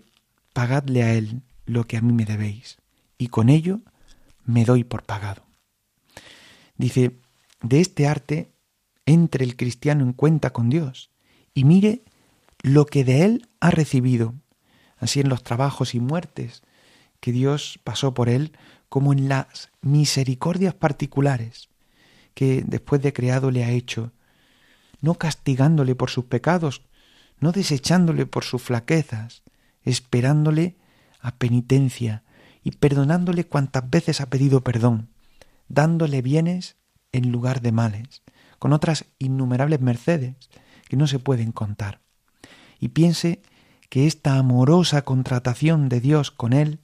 pagadle 0.53 1.03
a 1.03 1.13
Él 1.13 1.41
lo 1.65 1.85
que 1.85 1.97
a 1.97 2.01
mí 2.01 2.13
me 2.13 2.23
debéis, 2.23 2.77
y 3.17 3.27
con 3.27 3.49
ello 3.49 3.81
me 4.45 4.63
doy 4.63 4.85
por 4.85 5.03
pagado. 5.03 5.43
Dice, 6.77 7.19
de 7.61 7.81
este 7.81 8.07
arte 8.07 8.53
entre 9.05 9.43
el 9.43 9.57
cristiano 9.57 10.01
en 10.01 10.13
cuenta 10.13 10.53
con 10.53 10.69
Dios 10.69 11.11
y 11.53 11.65
mire 11.65 12.03
lo 12.61 12.85
que 12.85 13.03
de 13.03 13.25
él 13.25 13.49
ha 13.59 13.69
recibido, 13.69 14.33
así 14.97 15.19
en 15.19 15.27
los 15.27 15.43
trabajos 15.43 15.93
y 15.93 15.99
muertes 15.99 16.63
que 17.19 17.31
Dios 17.31 17.79
pasó 17.83 18.13
por 18.13 18.29
él, 18.29 18.53
como 18.95 19.11
en 19.11 19.27
las 19.27 19.71
misericordias 19.81 20.73
particulares 20.73 21.67
que 22.33 22.63
después 22.65 23.01
de 23.01 23.11
creado 23.11 23.51
le 23.51 23.65
ha 23.65 23.71
hecho, 23.71 24.13
no 25.01 25.15
castigándole 25.15 25.95
por 25.95 26.09
sus 26.09 26.23
pecados, 26.23 26.81
no 27.41 27.51
desechándole 27.51 28.25
por 28.25 28.45
sus 28.45 28.61
flaquezas, 28.61 29.43
esperándole 29.83 30.77
a 31.19 31.35
penitencia 31.35 32.23
y 32.63 32.71
perdonándole 32.71 33.43
cuantas 33.43 33.89
veces 33.89 34.21
ha 34.21 34.29
pedido 34.29 34.61
perdón, 34.61 35.09
dándole 35.67 36.21
bienes 36.21 36.77
en 37.11 37.33
lugar 37.33 37.59
de 37.59 37.73
males, 37.73 38.23
con 38.59 38.71
otras 38.71 39.07
innumerables 39.19 39.81
mercedes 39.81 40.37
que 40.87 40.95
no 40.95 41.07
se 41.07 41.19
pueden 41.19 41.51
contar. 41.51 41.99
Y 42.79 42.87
piense 42.87 43.41
que 43.89 44.07
esta 44.07 44.37
amorosa 44.37 45.01
contratación 45.01 45.89
de 45.89 45.99
Dios 45.99 46.31
con 46.31 46.53
él 46.53 46.79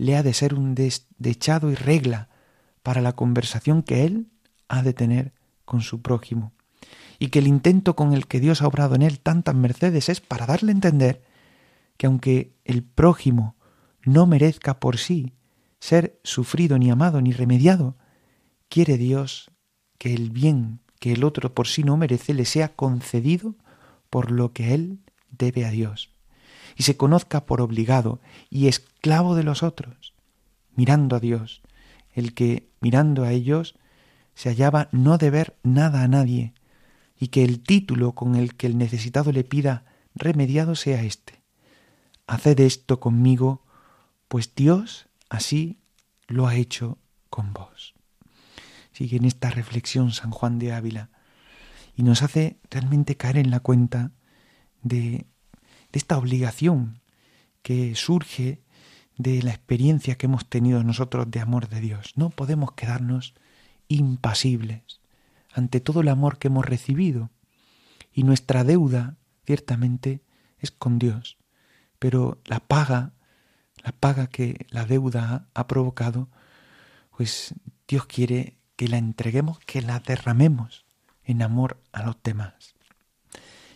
le 0.00 0.16
ha 0.16 0.22
de 0.22 0.32
ser 0.32 0.54
un 0.54 0.74
dechado 1.18 1.70
y 1.70 1.74
regla 1.74 2.30
para 2.82 3.02
la 3.02 3.12
conversación 3.12 3.82
que 3.82 4.06
él 4.06 4.28
ha 4.66 4.82
de 4.82 4.94
tener 4.94 5.34
con 5.66 5.82
su 5.82 6.00
prójimo, 6.00 6.52
y 7.18 7.28
que 7.28 7.40
el 7.40 7.46
intento 7.46 7.94
con 7.96 8.14
el 8.14 8.26
que 8.26 8.40
Dios 8.40 8.62
ha 8.62 8.66
obrado 8.66 8.94
en 8.94 9.02
él 9.02 9.20
tantas 9.20 9.54
mercedes 9.54 10.08
es 10.08 10.22
para 10.22 10.46
darle 10.46 10.72
a 10.72 10.74
entender 10.74 11.22
que 11.98 12.06
aunque 12.06 12.54
el 12.64 12.82
prójimo 12.82 13.56
no 14.02 14.26
merezca 14.26 14.80
por 14.80 14.96
sí 14.96 15.34
ser 15.80 16.18
sufrido 16.24 16.78
ni 16.78 16.90
amado 16.90 17.20
ni 17.20 17.32
remediado, 17.32 17.98
quiere 18.70 18.96
Dios 18.96 19.50
que 19.98 20.14
el 20.14 20.30
bien 20.30 20.80
que 20.98 21.12
el 21.12 21.24
otro 21.24 21.54
por 21.54 21.68
sí 21.68 21.84
no 21.84 21.98
merece 21.98 22.32
le 22.32 22.46
sea 22.46 22.74
concedido 22.74 23.54
por 24.08 24.30
lo 24.30 24.54
que 24.54 24.72
él 24.72 25.00
debe 25.30 25.66
a 25.66 25.70
Dios, 25.70 26.09
y 26.80 26.82
se 26.82 26.96
conozca 26.96 27.44
por 27.44 27.60
obligado 27.60 28.22
y 28.48 28.66
esclavo 28.66 29.34
de 29.34 29.42
los 29.42 29.62
otros, 29.62 30.14
mirando 30.74 31.14
a 31.14 31.20
Dios, 31.20 31.60
el 32.14 32.32
que, 32.32 32.70
mirando 32.80 33.22
a 33.22 33.32
ellos, 33.32 33.76
se 34.34 34.48
hallaba 34.48 34.88
no 34.90 35.18
deber 35.18 35.58
nada 35.62 36.02
a 36.02 36.08
nadie, 36.08 36.54
y 37.18 37.28
que 37.28 37.44
el 37.44 37.60
título 37.60 38.12
con 38.12 38.34
el 38.34 38.56
que 38.56 38.66
el 38.66 38.78
necesitado 38.78 39.30
le 39.30 39.44
pida 39.44 39.84
remediado 40.14 40.74
sea 40.74 41.02
este. 41.02 41.42
Haced 42.26 42.58
esto 42.60 42.98
conmigo, 42.98 43.62
pues 44.28 44.54
Dios 44.54 45.06
así 45.28 45.80
lo 46.28 46.46
ha 46.46 46.54
hecho 46.54 46.96
con 47.28 47.52
vos. 47.52 47.92
Sigue 48.92 49.18
en 49.18 49.26
esta 49.26 49.50
reflexión 49.50 50.12
San 50.12 50.30
Juan 50.30 50.58
de 50.58 50.72
Ávila 50.72 51.10
y 51.94 52.04
nos 52.04 52.22
hace 52.22 52.58
realmente 52.70 53.18
caer 53.18 53.36
en 53.36 53.50
la 53.50 53.60
cuenta 53.60 54.12
de, 54.80 55.26
de 55.92 55.98
esta 55.98 56.18
obligación 56.18 57.00
que 57.62 57.94
surge 57.94 58.62
de 59.16 59.42
la 59.42 59.50
experiencia 59.50 60.16
que 60.16 60.26
hemos 60.26 60.48
tenido 60.48 60.82
nosotros 60.82 61.30
de 61.30 61.40
amor 61.40 61.68
de 61.68 61.80
Dios. 61.80 62.12
No 62.16 62.30
podemos 62.30 62.72
quedarnos 62.72 63.34
impasibles 63.88 65.00
ante 65.52 65.80
todo 65.80 66.00
el 66.00 66.08
amor 66.08 66.38
que 66.38 66.48
hemos 66.48 66.64
recibido. 66.64 67.30
Y 68.12 68.22
nuestra 68.22 68.64
deuda, 68.64 69.16
ciertamente, 69.44 70.22
es 70.58 70.70
con 70.70 70.98
Dios. 70.98 71.36
Pero 71.98 72.40
la 72.44 72.60
paga, 72.60 73.12
la 73.84 73.92
paga 73.92 74.26
que 74.26 74.66
la 74.70 74.86
deuda 74.86 75.48
ha, 75.52 75.66
provocado, 75.66 76.28
pues 77.16 77.54
Dios 77.86 78.06
quiere 78.06 78.56
que 78.76 78.88
la 78.88 78.96
entreguemos, 78.96 79.58
que 79.60 79.82
la 79.82 80.00
derramemos 80.00 80.86
en 81.24 81.42
amor 81.42 81.82
a 81.92 82.04
los 82.04 82.16
demás. 82.22 82.74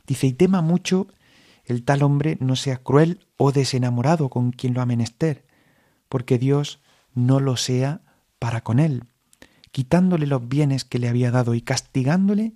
Dice, 0.06 0.26
y 0.26 0.32
tema 0.32 0.62
mucho 0.62 1.08
el 1.64 1.84
tal 1.84 2.02
hombre 2.02 2.36
no 2.40 2.56
sea 2.56 2.78
cruel 2.78 3.26
o 3.36 3.52
desenamorado 3.52 4.28
con 4.28 4.52
quien 4.52 4.74
lo 4.74 4.80
ha 4.80 4.86
menester, 4.86 5.46
porque 6.08 6.38
Dios 6.38 6.80
no 7.14 7.40
lo 7.40 7.56
sea 7.56 8.02
para 8.38 8.62
con 8.62 8.78
él, 8.78 9.04
quitándole 9.70 10.26
los 10.26 10.48
bienes 10.48 10.84
que 10.84 10.98
le 10.98 11.08
había 11.08 11.30
dado 11.30 11.54
y 11.54 11.62
castigándole 11.62 12.54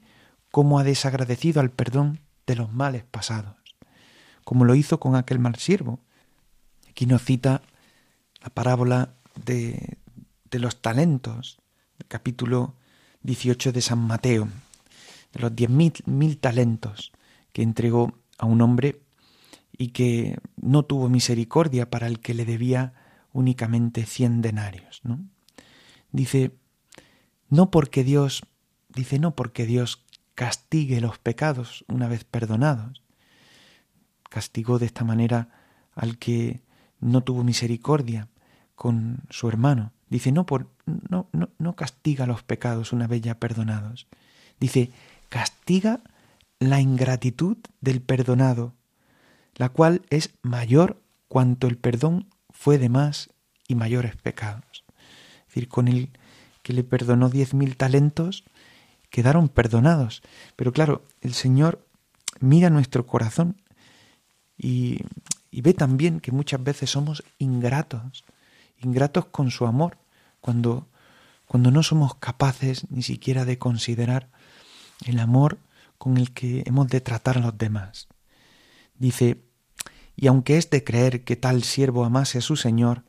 como 0.51 0.79
ha 0.79 0.85
desagradecido 0.85 1.61
al 1.61 1.71
perdón 1.71 2.21
de 2.47 2.57
los 2.57 2.73
males 2.73 3.05
pasados, 3.05 3.57
como 4.45 4.65
lo 4.65 4.75
hizo 4.75 5.01
con 5.01 5.17
aquel 5.17 5.39
mal 5.39 5.57
siervo. 5.57 6.01
Aquí 6.91 7.07
nos 7.07 7.23
cita 7.23 7.63
la 8.43 8.51
parábola 8.51 9.15
de, 9.45 9.99
de 10.51 10.59
los 10.59 10.81
talentos, 10.81 11.59
capítulo 12.09 12.75
18 13.23 13.73
de 13.73 13.81
San 13.81 13.99
Mateo, 13.99 14.49
de 15.33 15.41
los 15.41 15.55
diez 15.55 15.71
mil, 15.71 15.93
mil 16.07 16.39
talentos 16.39 17.13
que 17.53 17.63
entregó 17.63 18.15
a 18.39 18.47
un 18.47 18.61
hombre 18.63 19.03
y 19.77 19.89
que 19.89 20.39
no 20.57 20.85
tuvo 20.85 21.09
misericordia 21.09 21.91
para 21.91 22.07
el 22.07 22.21
que 22.21 22.35
le 22.35 22.45
debía 22.45 22.95
únicamente 23.33 24.07
cien 24.07 24.41
denarios. 24.43 25.01
¿no? 25.05 25.21
Dice, 26.11 26.53
no 27.49 27.71
porque 27.71 28.05
Dios, 28.05 28.43
dice, 28.89 29.19
no 29.19 29.35
porque 29.35 29.67
Dios 29.67 30.05
castigue 30.35 31.01
los 31.01 31.19
pecados 31.19 31.85
una 31.89 32.09
vez 32.09 32.25
perdonados. 32.25 33.03
Castigó 34.31 34.79
de 34.79 34.87
esta 34.87 35.05
manera 35.05 35.49
al 35.95 36.19
que 36.19 36.61
no 37.01 37.23
tuvo 37.23 37.45
misericordia 37.45 38.29
con 38.75 39.21
su 39.31 39.49
hermano. 39.49 39.93
Dice, 40.11 40.33
no, 40.33 40.47
por, 40.47 40.71
no, 40.87 41.29
no, 41.33 41.51
no 41.59 41.77
castiga 41.77 42.27
los 42.27 42.43
pecados 42.43 42.93
una 42.93 43.07
vez 43.07 43.21
ya 43.21 43.39
perdonados. 43.39 44.07
Dice, 44.61 44.91
castiga 45.29 46.01
la 46.61 46.81
ingratitud 46.81 47.57
del 47.81 48.01
perdonado, 48.01 48.75
la 49.55 49.69
cual 49.69 50.03
es 50.11 50.31
mayor 50.43 51.01
cuanto 51.29 51.67
el 51.67 51.77
perdón 51.77 52.29
fue 52.51 52.79
de 52.79 52.89
más 52.89 53.31
y 53.67 53.75
mayores 53.75 54.17
pecados. 54.17 54.85
Es 55.41 55.47
decir, 55.49 55.69
con 55.69 55.89
el 55.89 56.11
que 56.63 56.73
le 56.73 56.85
perdonó 56.85 57.29
diez 57.29 57.55
mil 57.55 57.77
talentos, 57.77 58.45
quedaron 59.11 59.49
perdonados. 59.49 60.23
Pero 60.57 60.73
claro, 60.73 61.03
el 61.21 61.35
Señor 61.35 61.85
mira 62.41 62.71
nuestro 62.71 63.07
corazón 63.07 63.61
y, 64.57 65.01
y 65.51 65.63
ve 65.63 65.75
también 65.75 66.21
que 66.21 66.33
muchas 66.33 66.63
veces 66.63 66.91
somos 66.91 67.25
ingratos, 67.39 68.25
ingratos 68.81 69.27
con 69.27 69.51
su 69.51 69.67
amor, 69.67 69.99
cuando, 70.41 70.89
cuando 71.47 71.71
no 71.71 71.83
somos 71.83 72.15
capaces 72.17 72.91
ni 72.91 73.03
siquiera 73.03 73.45
de 73.45 73.59
considerar 73.59 74.29
el 75.07 75.21
amor 75.21 75.59
con 75.99 76.17
el 76.17 76.33
que 76.33 76.63
hemos 76.67 76.89
de 76.89 77.01
tratar 77.01 77.39
a 77.39 77.41
los 77.41 77.59
demás. 77.59 78.09
Dice, 78.97 79.45
y 80.17 80.27
aunque 80.27 80.57
es 80.57 80.71
de 80.71 80.83
creer 80.83 81.25
que 81.25 81.37
tal 81.37 81.63
siervo 81.63 82.05
amase 82.05 82.39
a 82.39 82.43
su 82.43 82.57
Señor, 82.57 83.05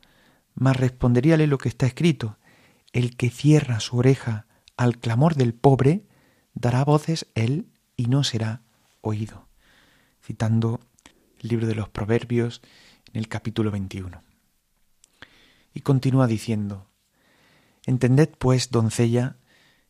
mas 0.54 0.76
responderíale 0.76 1.46
lo 1.46 1.58
que 1.58 1.68
está 1.68 1.86
escrito, 1.86 2.38
el 2.92 3.16
que 3.16 3.30
cierra 3.30 3.80
su 3.80 3.96
oreja 3.96 4.46
al 4.76 4.98
clamor 4.98 5.34
del 5.34 5.54
pobre, 5.54 6.06
dará 6.54 6.84
voces 6.84 7.26
él 7.34 7.70
y 7.96 8.06
no 8.06 8.24
será 8.24 8.62
oído. 9.00 9.48
Citando 10.22 10.80
el 11.40 11.48
libro 11.48 11.66
de 11.66 11.74
los 11.74 11.88
Proverbios 11.88 12.62
en 13.12 13.18
el 13.18 13.28
capítulo 13.28 13.70
21. 13.70 14.22
Y 15.74 15.80
continúa 15.80 16.26
diciendo, 16.26 16.90
Entended 17.86 18.30
pues, 18.38 18.70
doncella, 18.70 19.36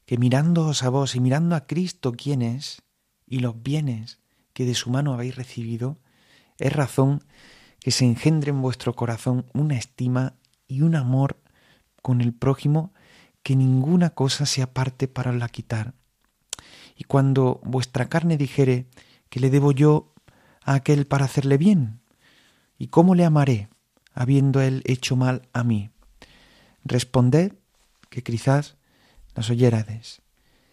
que 0.06 0.18
mirándoos 0.18 0.82
a 0.82 0.88
vos 0.88 1.14
y 1.14 1.20
mirando 1.20 1.54
a 1.56 1.66
Cristo 1.66 2.12
quién 2.12 2.42
es, 2.42 2.82
y 3.30 3.38
los 3.38 3.62
bienes 3.62 4.18
que 4.52 4.66
de 4.66 4.74
su 4.74 4.90
mano 4.90 5.14
habéis 5.14 5.36
recibido, 5.36 5.96
es 6.58 6.72
razón 6.72 7.24
que 7.78 7.92
se 7.92 8.04
engendre 8.04 8.50
en 8.50 8.60
vuestro 8.60 8.94
corazón 8.94 9.46
una 9.54 9.78
estima 9.78 10.34
y 10.66 10.82
un 10.82 10.96
amor 10.96 11.40
con 12.02 12.20
el 12.20 12.34
prójimo 12.34 12.92
que 13.42 13.56
ninguna 13.56 14.10
cosa 14.10 14.44
se 14.44 14.62
aparte 14.62 15.08
para 15.08 15.32
la 15.32 15.48
quitar. 15.48 15.94
Y 16.96 17.04
cuando 17.04 17.60
vuestra 17.64 18.08
carne 18.08 18.36
dijere 18.36 18.86
que 19.30 19.40
le 19.40 19.48
debo 19.48 19.72
yo 19.72 20.12
a 20.62 20.74
aquel 20.74 21.06
para 21.06 21.24
hacerle 21.24 21.56
bien, 21.56 22.00
¿y 22.78 22.88
cómo 22.88 23.14
le 23.14 23.24
amaré, 23.24 23.68
habiendo 24.12 24.60
él 24.60 24.82
hecho 24.84 25.16
mal 25.16 25.48
a 25.52 25.62
mí? 25.62 25.90
Responded 26.84 27.54
que 28.10 28.22
quizás 28.22 28.76
las 29.36 29.48
oyérades. 29.50 30.20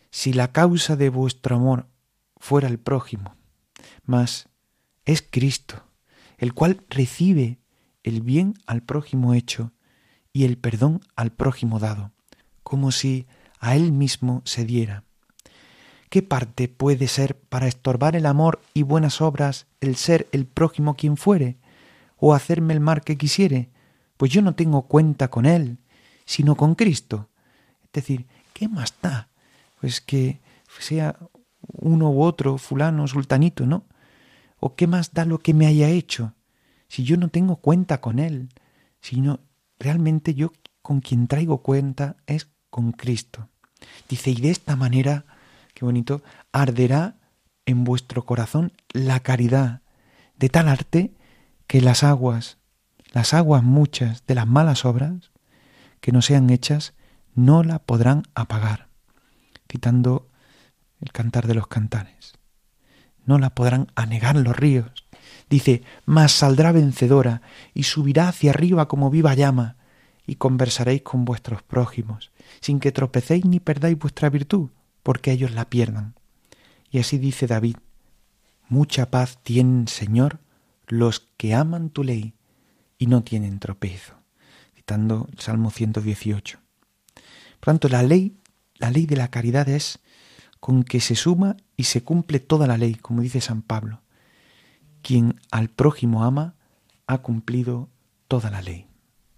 Si 0.10 0.34
la 0.34 0.52
causa 0.52 0.96
de 0.96 1.10
vuestro 1.10 1.56
amor 1.56 1.88
fuera 2.39 2.67
el 2.67 2.80
prójimo, 2.80 3.36
mas 4.04 4.50
es 5.06 5.21
Cristo, 5.21 5.84
el 6.38 6.54
cual 6.54 6.84
recibe 6.89 7.60
el 8.04 8.21
bien 8.21 8.56
al 8.65 8.84
prójimo 8.84 9.34
hecho 9.34 9.73
y 10.34 10.45
el 10.45 10.58
perdón 10.58 11.02
al 11.15 11.32
prójimo 11.32 11.80
dado, 11.80 12.12
como 12.63 12.91
si 12.91 13.28
a 13.60 13.76
él 13.76 13.91
mismo 13.91 14.41
se 14.45 14.65
diera. 14.65 15.04
¿Qué 16.10 16.21
parte 16.21 16.69
puede 16.69 17.08
ser 17.08 17.38
para 17.38 17.67
estorbar 17.67 18.15
el 18.15 18.26
amor 18.26 18.62
y 18.73 18.84
buenas 18.84 19.19
obras 19.19 19.67
el 19.82 19.95
ser 19.97 20.28
el 20.32 20.45
prójimo 20.45 20.95
quien 20.95 21.17
fuere, 21.17 21.58
o 22.15 22.34
hacerme 22.34 22.73
el 22.73 22.80
mal 22.80 23.02
que 23.02 23.17
quisiere? 23.17 23.69
Pues 24.15 24.32
yo 24.32 24.41
no 24.41 24.56
tengo 24.56 24.84
cuenta 24.84 25.28
con 25.30 25.45
él, 25.45 25.80
sino 26.26 26.56
con 26.56 26.76
Cristo. 26.76 27.30
Es 27.84 27.91
decir, 27.91 28.26
¿qué 28.54 28.67
más 28.67 28.93
da? 29.02 29.30
Pues 29.80 30.02
que 30.02 30.39
sea 30.80 31.17
uno 31.67 32.10
u 32.10 32.23
otro, 32.23 32.58
fulano, 32.58 33.08
sultanito, 33.08 33.65
¿no? 33.65 33.86
¿O 34.60 34.75
qué 34.75 34.88
más 34.88 35.13
da 35.13 35.25
lo 35.25 35.39
que 35.39 35.53
me 35.53 35.67
haya 35.67 35.89
hecho? 35.89 36.34
Si 36.88 37.03
yo 37.03 37.17
no 37.17 37.30
tengo 37.30 37.58
cuenta 37.58 38.01
con 38.01 38.19
él, 38.19 38.49
sino 39.01 39.39
realmente 39.80 40.34
yo 40.34 40.51
con 40.82 41.01
quien 41.01 41.27
traigo 41.27 41.60
cuenta 41.60 42.17
es 42.25 42.49
con 42.69 42.91
Cristo. 42.91 43.49
Dice, 44.10 44.32
y 44.32 44.36
de 44.36 44.51
esta 44.51 44.75
manera, 44.75 45.25
qué 45.73 45.86
bonito, 45.86 46.23
arderá 46.51 47.17
en 47.65 47.84
vuestro 47.84 48.25
corazón 48.25 48.71
la 48.93 49.19
caridad, 49.19 49.82
de 50.38 50.49
tal 50.49 50.69
arte 50.69 51.13
que 51.67 51.82
las 51.82 52.03
aguas, 52.03 52.58
las 53.12 53.34
aguas 53.34 53.63
muchas 53.63 54.25
de 54.25 54.36
las 54.36 54.47
malas 54.47 54.86
obras 54.86 55.32
que 55.99 56.12
no 56.12 56.21
sean 56.21 56.49
hechas, 56.49 56.93
no 57.36 57.63
la 57.63 57.80
podrán 57.80 58.23
apagar. 58.34 58.88
Citando 59.69 60.30
el 61.01 61.12
cantar 61.12 61.47
de 61.47 61.53
los 61.53 61.67
cantares. 61.67 62.33
no 63.25 63.38
la 63.39 63.49
podrán 63.49 63.91
anegar 63.95 64.38
los 64.38 64.55
ríos. 64.55 65.05
Dice, 65.49 65.83
mas 66.05 66.31
saldrá 66.31 66.71
vencedora 66.71 67.41
y 67.73 67.83
subirá 67.83 68.29
hacia 68.29 68.51
arriba 68.51 68.88
como 68.88 69.10
viva 69.10 69.33
llama, 69.33 69.75
y 70.25 70.36
conversaréis 70.36 71.01
con 71.01 71.25
vuestros 71.25 71.63
prójimos, 71.63 72.31
sin 72.62 72.79
que 72.79 72.91
tropecéis 72.91 73.45
ni 73.45 73.60
perdáis 73.60 73.97
vuestra 73.97 74.29
virtud, 74.29 74.69
porque 75.03 75.31
ellos 75.31 75.51
la 75.51 75.69
pierdan. 75.69 76.15
Y 76.91 76.99
así 76.99 77.17
dice 77.17 77.47
David, 77.47 77.77
mucha 78.69 79.10
paz 79.10 79.39
tienen, 79.41 79.88
Señor, 79.88 80.39
los 80.88 81.29
que 81.38 81.53
aman 81.53 81.89
tu 81.89 82.03
ley 82.03 82.33
y 82.97 83.07
no 83.07 83.23
tienen 83.23 83.60
tropiezo, 83.60 84.15
citando 84.75 85.27
el 85.31 85.39
Salmo 85.39 85.71
118. 85.71 86.60
Por 87.60 87.65
tanto, 87.65 87.89
la 87.89 88.03
ley, 88.03 88.38
la 88.75 88.91
ley 88.91 89.05
de 89.05 89.15
la 89.15 89.29
caridad 89.29 89.67
es 89.69 89.99
con 90.60 90.84
que 90.84 91.00
se 91.00 91.15
suma 91.15 91.58
y 91.76 91.84
se 91.84 92.04
cumple 92.04 92.39
toda 92.39 92.67
la 92.67 92.78
ley, 92.78 92.96
como 92.96 93.22
dice 93.22 93.41
San 93.41 93.62
Pablo. 93.62 94.02
Quien 95.02 95.39
al 95.52 95.70
prójimo 95.70 96.24
ama 96.24 96.56
ha 97.06 97.20
cumplido 97.20 97.89
toda 98.28 98.50
la 98.50 98.62
ley. 98.62 98.88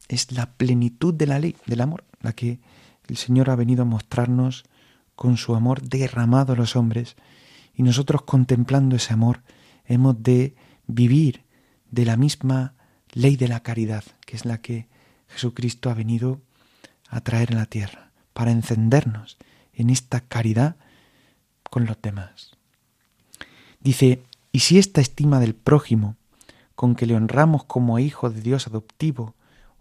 Es 0.08 0.32
la 0.32 0.54
plenitud 0.54 1.14
de 1.14 1.28
la 1.28 1.40
ley, 1.40 1.56
del 1.68 1.82
amor, 1.82 2.06
la 2.22 2.34
que 2.34 2.60
el 3.08 3.18
Señor 3.18 3.50
ha 3.50 3.56
venido 3.56 3.84
a 3.84 3.86
mostrarnos 3.86 4.66
con 5.16 5.38
su 5.38 5.56
amor 5.56 5.82
derramado 5.82 6.54
a 6.54 6.56
los 6.56 6.76
hombres. 6.76 7.16
Y 7.74 7.84
nosotros 7.84 8.24
contemplando 8.24 8.96
ese 8.96 9.14
amor 9.14 9.44
hemos 9.86 10.22
de 10.22 10.56
vivir 10.88 11.44
de 11.92 12.06
la 12.06 12.18
misma 12.18 12.74
ley 13.12 13.36
de 13.36 13.48
la 13.48 13.62
caridad, 13.62 14.04
que 14.26 14.36
es 14.36 14.46
la 14.46 14.62
que 14.62 14.88
Jesucristo 15.28 15.90
ha 15.90 15.94
venido 15.94 16.42
a 17.08 17.22
traer 17.22 17.52
en 17.52 17.58
la 17.58 17.66
tierra, 17.66 18.12
para 18.34 18.52
encendernos 18.52 19.38
en 19.74 19.90
esta 19.90 20.22
caridad 20.22 20.78
con 21.70 21.86
los 21.86 22.02
demás. 22.02 22.52
Dice, 23.80 24.24
y 24.52 24.60
si 24.60 24.78
esta 24.78 25.02
estima 25.02 25.40
del 25.40 25.56
prójimo, 25.56 26.16
con 26.76 26.96
que 26.96 27.06
le 27.06 27.16
honramos 27.16 27.66
como 27.66 28.00
hijo 28.00 28.30
de 28.30 28.42
Dios 28.42 28.68
adoptivo, 28.68 29.36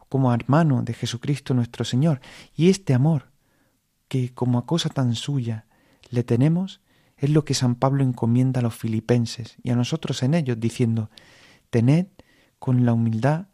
como 0.08 0.32
hermano 0.32 0.82
de 0.82 0.94
Jesucristo 0.94 1.54
nuestro 1.54 1.84
Señor, 1.84 2.20
y 2.56 2.70
este 2.70 2.94
amor, 2.94 3.30
que 4.08 4.32
como 4.32 4.58
a 4.58 4.66
cosa 4.66 4.88
tan 4.88 5.14
suya 5.14 5.66
le 6.10 6.22
tenemos, 6.22 6.80
es 7.16 7.30
lo 7.30 7.44
que 7.44 7.54
San 7.54 7.74
Pablo 7.74 8.04
encomienda 8.04 8.60
a 8.60 8.62
los 8.62 8.74
filipenses 8.74 9.56
y 9.62 9.70
a 9.70 9.76
nosotros 9.76 10.22
en 10.22 10.34
ellos, 10.34 10.58
diciendo, 10.58 11.10
tened 11.70 12.06
con 12.58 12.86
la 12.86 12.92
humildad 12.92 13.46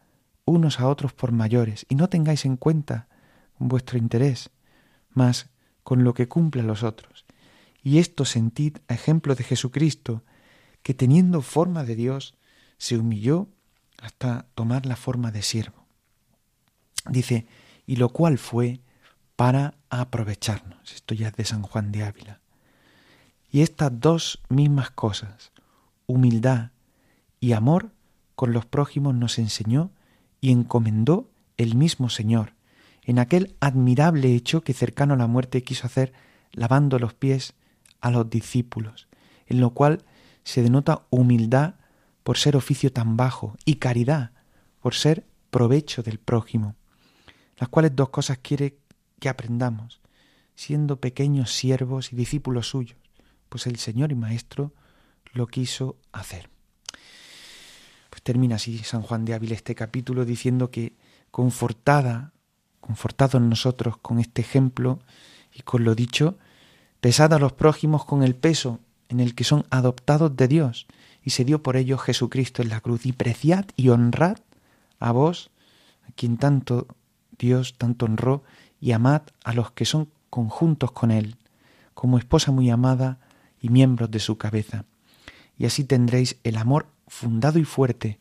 unos 0.45 0.79
a 0.81 0.89
otros 0.89 1.13
por 1.13 1.33
mayores, 1.33 1.87
y 1.89 1.95
no 1.95 2.09
tengáis 2.09 2.45
en 2.45 2.57
cuenta 2.57 3.09
vuestro 3.59 3.99
interés, 3.99 4.51
mas 5.11 5.49
con 5.83 6.05
lo 6.05 6.15
que 6.15 6.29
cumple 6.29 6.63
a 6.63 6.65
los 6.65 6.83
otros. 6.83 7.24
Y 7.85 7.99
esto 7.99 8.25
sentid 8.25 8.79
a 8.89 8.95
ejemplo 8.95 9.35
de 9.35 9.45
Jesucristo, 9.45 10.25
que 10.83 10.95
teniendo 10.95 11.43
forma 11.43 11.85
de 11.85 11.95
Dios, 11.95 12.35
se 12.79 12.97
humilló 12.97 13.47
hasta 14.03 14.47
tomar 14.55 14.87
la 14.87 14.97
forma 14.97 15.31
de 15.31 15.43
siervo. 15.43 15.87
Dice, 17.09 17.47
y 17.87 17.97
lo 17.97 18.09
cual 18.09 18.39
fue 18.39 18.81
para 19.37 19.75
aprovecharnos. 19.91 20.93
Esto 20.93 21.15
ya 21.15 21.29
es 21.29 21.37
de 21.37 21.45
San 21.45 21.63
Juan 21.63 21.93
de 21.93 22.05
Ávila. 22.05 22.41
Y 23.51 23.61
estas 23.61 23.93
dos 24.01 24.41
mismas 24.49 24.91
cosas, 24.91 25.53
humildad 26.07 26.71
y 27.39 27.53
amor 27.53 27.93
con 28.35 28.55
los 28.55 28.65
prójimos, 28.65 29.15
nos 29.15 29.39
enseñó 29.39 29.91
y 30.41 30.53
encomendó 30.53 31.31
el 31.59 31.75
mismo 31.75 32.09
Señor, 32.09 32.55
en 33.03 33.19
aquel 33.19 33.55
admirable 33.61 34.35
hecho 34.35 34.63
que 34.63 34.73
cercano 34.73 35.15
a 35.15 35.19
la 35.19 35.27
muerte 35.27 35.63
quiso 35.63 35.87
hacer 35.87 36.15
lavando 36.53 36.99
los 36.99 37.13
pies 37.13 37.55
a 38.05 38.11
los 38.11 38.29
discípulos, 38.29 39.09
en 39.47 39.61
lo 39.61 39.71
cual 39.71 40.05
se 40.45 40.63
denota 40.63 41.07
humildad 41.09 41.77
por 42.23 42.37
ser 42.37 42.55
oficio 42.55 42.93
tan 42.93 43.17
bajo 43.17 43.57
y 43.65 43.77
caridad 43.77 44.33
por 44.81 44.95
ser 44.95 45.25
provecho 45.51 46.03
del 46.03 46.19
prójimo, 46.19 46.77
las 47.57 47.71
cuales 47.71 47.97
dos 47.97 48.11
cosas 48.11 48.39
quiere 48.43 48.77
que 49.21 49.31
aprendamos, 49.31 50.03
siendo 50.55 51.01
pequeños 51.01 51.51
siervos 51.51 52.13
y 52.13 52.17
discípulos 52.17 52.69
suyos, 52.69 52.99
pues 53.49 53.67
el 53.67 53.77
Señor 53.77 54.13
y 54.13 54.17
Maestro 54.17 54.75
lo 55.33 55.47
quiso 55.47 55.97
hacer. 56.13 56.51
Pues 58.11 58.23
termina 58.23 58.57
así 58.57 58.79
San 58.81 59.01
Juan 59.01 59.25
de 59.25 59.33
Ávila 59.33 59.55
este 59.55 59.75
capítulo 59.75 60.27
diciendo 60.27 60.71
que 60.71 60.95
confortada, 61.31 62.35
confortado 62.81 63.39
en 63.39 63.49
nosotros 63.49 63.97
con 63.97 64.19
este 64.19 64.43
ejemplo 64.43 65.01
y 65.55 65.63
con 65.63 65.85
lo 65.85 65.95
dicho, 65.95 66.37
pesad 67.05 67.35
a 67.35 67.39
los 67.39 67.53
prójimos 67.53 68.07
con 68.07 68.23
el 68.23 68.35
peso 68.35 68.81
en 69.11 69.21
el 69.21 69.35
que 69.35 69.45
son 69.45 69.67
adoptados 69.69 70.35
de 70.37 70.49
Dios, 70.49 70.87
y 71.23 71.31
se 71.31 71.45
dio 71.45 71.63
por 71.63 71.77
ello 71.77 71.99
Jesucristo 71.99 72.63
en 72.63 72.71
la 72.71 72.81
cruz, 72.81 73.05
y 73.05 73.13
preciad 73.13 73.67
y 73.77 73.91
honrad 73.91 74.39
a 75.01 75.13
vos, 75.13 75.51
a 76.09 76.13
quien 76.13 76.39
tanto 76.39 76.87
Dios 77.39 77.75
tanto 77.77 78.07
honró, 78.07 78.43
y 78.81 78.93
amad 78.93 79.21
a 79.45 79.53
los 79.53 79.71
que 79.73 79.85
son 79.85 80.09
conjuntos 80.31 80.93
con 80.93 81.11
Él, 81.11 81.37
como 81.93 82.17
esposa 82.17 82.53
muy 82.53 82.71
amada 82.71 83.19
y 83.61 83.69
miembros 83.69 84.11
de 84.11 84.21
su 84.21 84.39
cabeza. 84.39 84.87
Y 85.59 85.67
así 85.67 85.85
tendréis 85.85 86.39
el 86.43 86.57
amor 86.57 86.87
fundado 87.07 87.59
y 87.59 87.65
fuerte, 87.65 88.19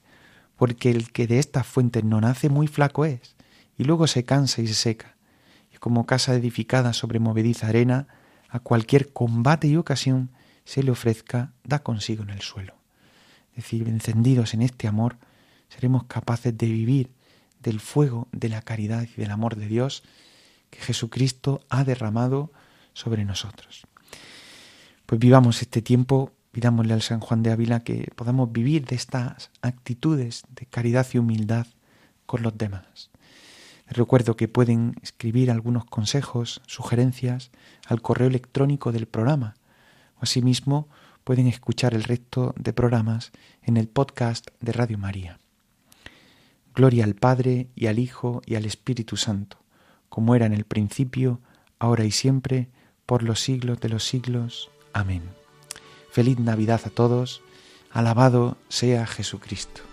porque 0.57 0.91
el 0.91 1.13
que 1.13 1.25
de 1.25 1.39
estas 1.39 1.65
fuentes 1.65 2.03
no 2.03 2.19
nace 2.19 2.49
muy 2.49 2.67
flaco 2.67 3.05
es, 3.05 3.37
y 3.77 3.85
luego 3.85 4.07
se 4.07 4.25
cansa 4.25 4.61
y 4.61 4.67
se 4.67 4.73
seca, 4.73 5.15
y 5.73 5.77
como 5.77 6.05
casa 6.05 6.35
edificada 6.35 6.91
sobre 6.91 7.19
movediza 7.19 7.67
arena, 7.67 8.07
a 8.53 8.59
cualquier 8.59 9.11
combate 9.11 9.67
y 9.67 9.77
ocasión 9.77 10.29
se 10.63 10.83
le 10.83 10.91
ofrezca, 10.91 11.53
da 11.63 11.79
consigo 11.79 12.21
en 12.21 12.29
el 12.29 12.41
suelo. 12.41 12.75
Es 13.49 13.63
decir, 13.63 13.87
encendidos 13.87 14.53
en 14.53 14.61
este 14.61 14.87
amor, 14.87 15.17
seremos 15.69 16.03
capaces 16.03 16.55
de 16.55 16.67
vivir 16.67 17.09
del 17.63 17.79
fuego 17.79 18.27
de 18.31 18.49
la 18.49 18.61
caridad 18.61 19.07
y 19.17 19.19
del 19.19 19.31
amor 19.31 19.55
de 19.55 19.65
Dios 19.65 20.03
que 20.69 20.79
Jesucristo 20.79 21.65
ha 21.67 21.83
derramado 21.83 22.51
sobre 22.93 23.25
nosotros. 23.25 23.87
Pues 25.07 25.19
vivamos 25.19 25.63
este 25.63 25.81
tiempo, 25.81 26.31
pidámosle 26.51 26.93
al 26.93 27.01
San 27.01 27.21
Juan 27.21 27.41
de 27.41 27.51
Ávila 27.51 27.79
que 27.79 28.11
podamos 28.15 28.51
vivir 28.51 28.85
de 28.85 28.95
estas 28.95 29.49
actitudes 29.63 30.43
de 30.49 30.67
caridad 30.67 31.07
y 31.11 31.17
humildad 31.17 31.65
con 32.27 32.43
los 32.43 32.55
demás. 32.55 33.09
Recuerdo 33.93 34.35
que 34.35 34.47
pueden 34.47 34.95
escribir 35.03 35.51
algunos 35.51 35.85
consejos, 35.85 36.61
sugerencias 36.65 37.51
al 37.85 38.01
correo 38.01 38.27
electrónico 38.27 38.91
del 38.91 39.05
programa. 39.05 39.53
Asimismo 40.19 40.87
pueden 41.23 41.45
escuchar 41.45 41.93
el 41.93 42.03
resto 42.03 42.55
de 42.57 42.73
programas 42.73 43.31
en 43.61 43.77
el 43.77 43.87
podcast 43.87 44.47
de 44.61 44.71
Radio 44.71 44.97
María. 44.97 45.39
Gloria 46.73 47.03
al 47.03 47.13
Padre 47.13 47.67
y 47.75 47.85
al 47.85 47.99
Hijo 47.99 48.41
y 48.47 48.55
al 48.55 48.65
Espíritu 48.65 49.15
Santo, 49.15 49.57
como 50.09 50.33
era 50.33 50.47
en 50.47 50.53
el 50.53 50.65
principio, 50.65 51.39
ahora 51.77 52.03
y 52.03 52.11
siempre, 52.11 52.69
por 53.05 53.21
los 53.21 53.41
siglos 53.41 53.79
de 53.79 53.89
los 53.89 54.05
siglos. 54.05 54.71
Amén. 54.91 55.21
Feliz 56.09 56.39
Navidad 56.39 56.81
a 56.85 56.89
todos. 56.89 57.43
Alabado 57.91 58.57
sea 58.69 59.05
Jesucristo. 59.05 59.92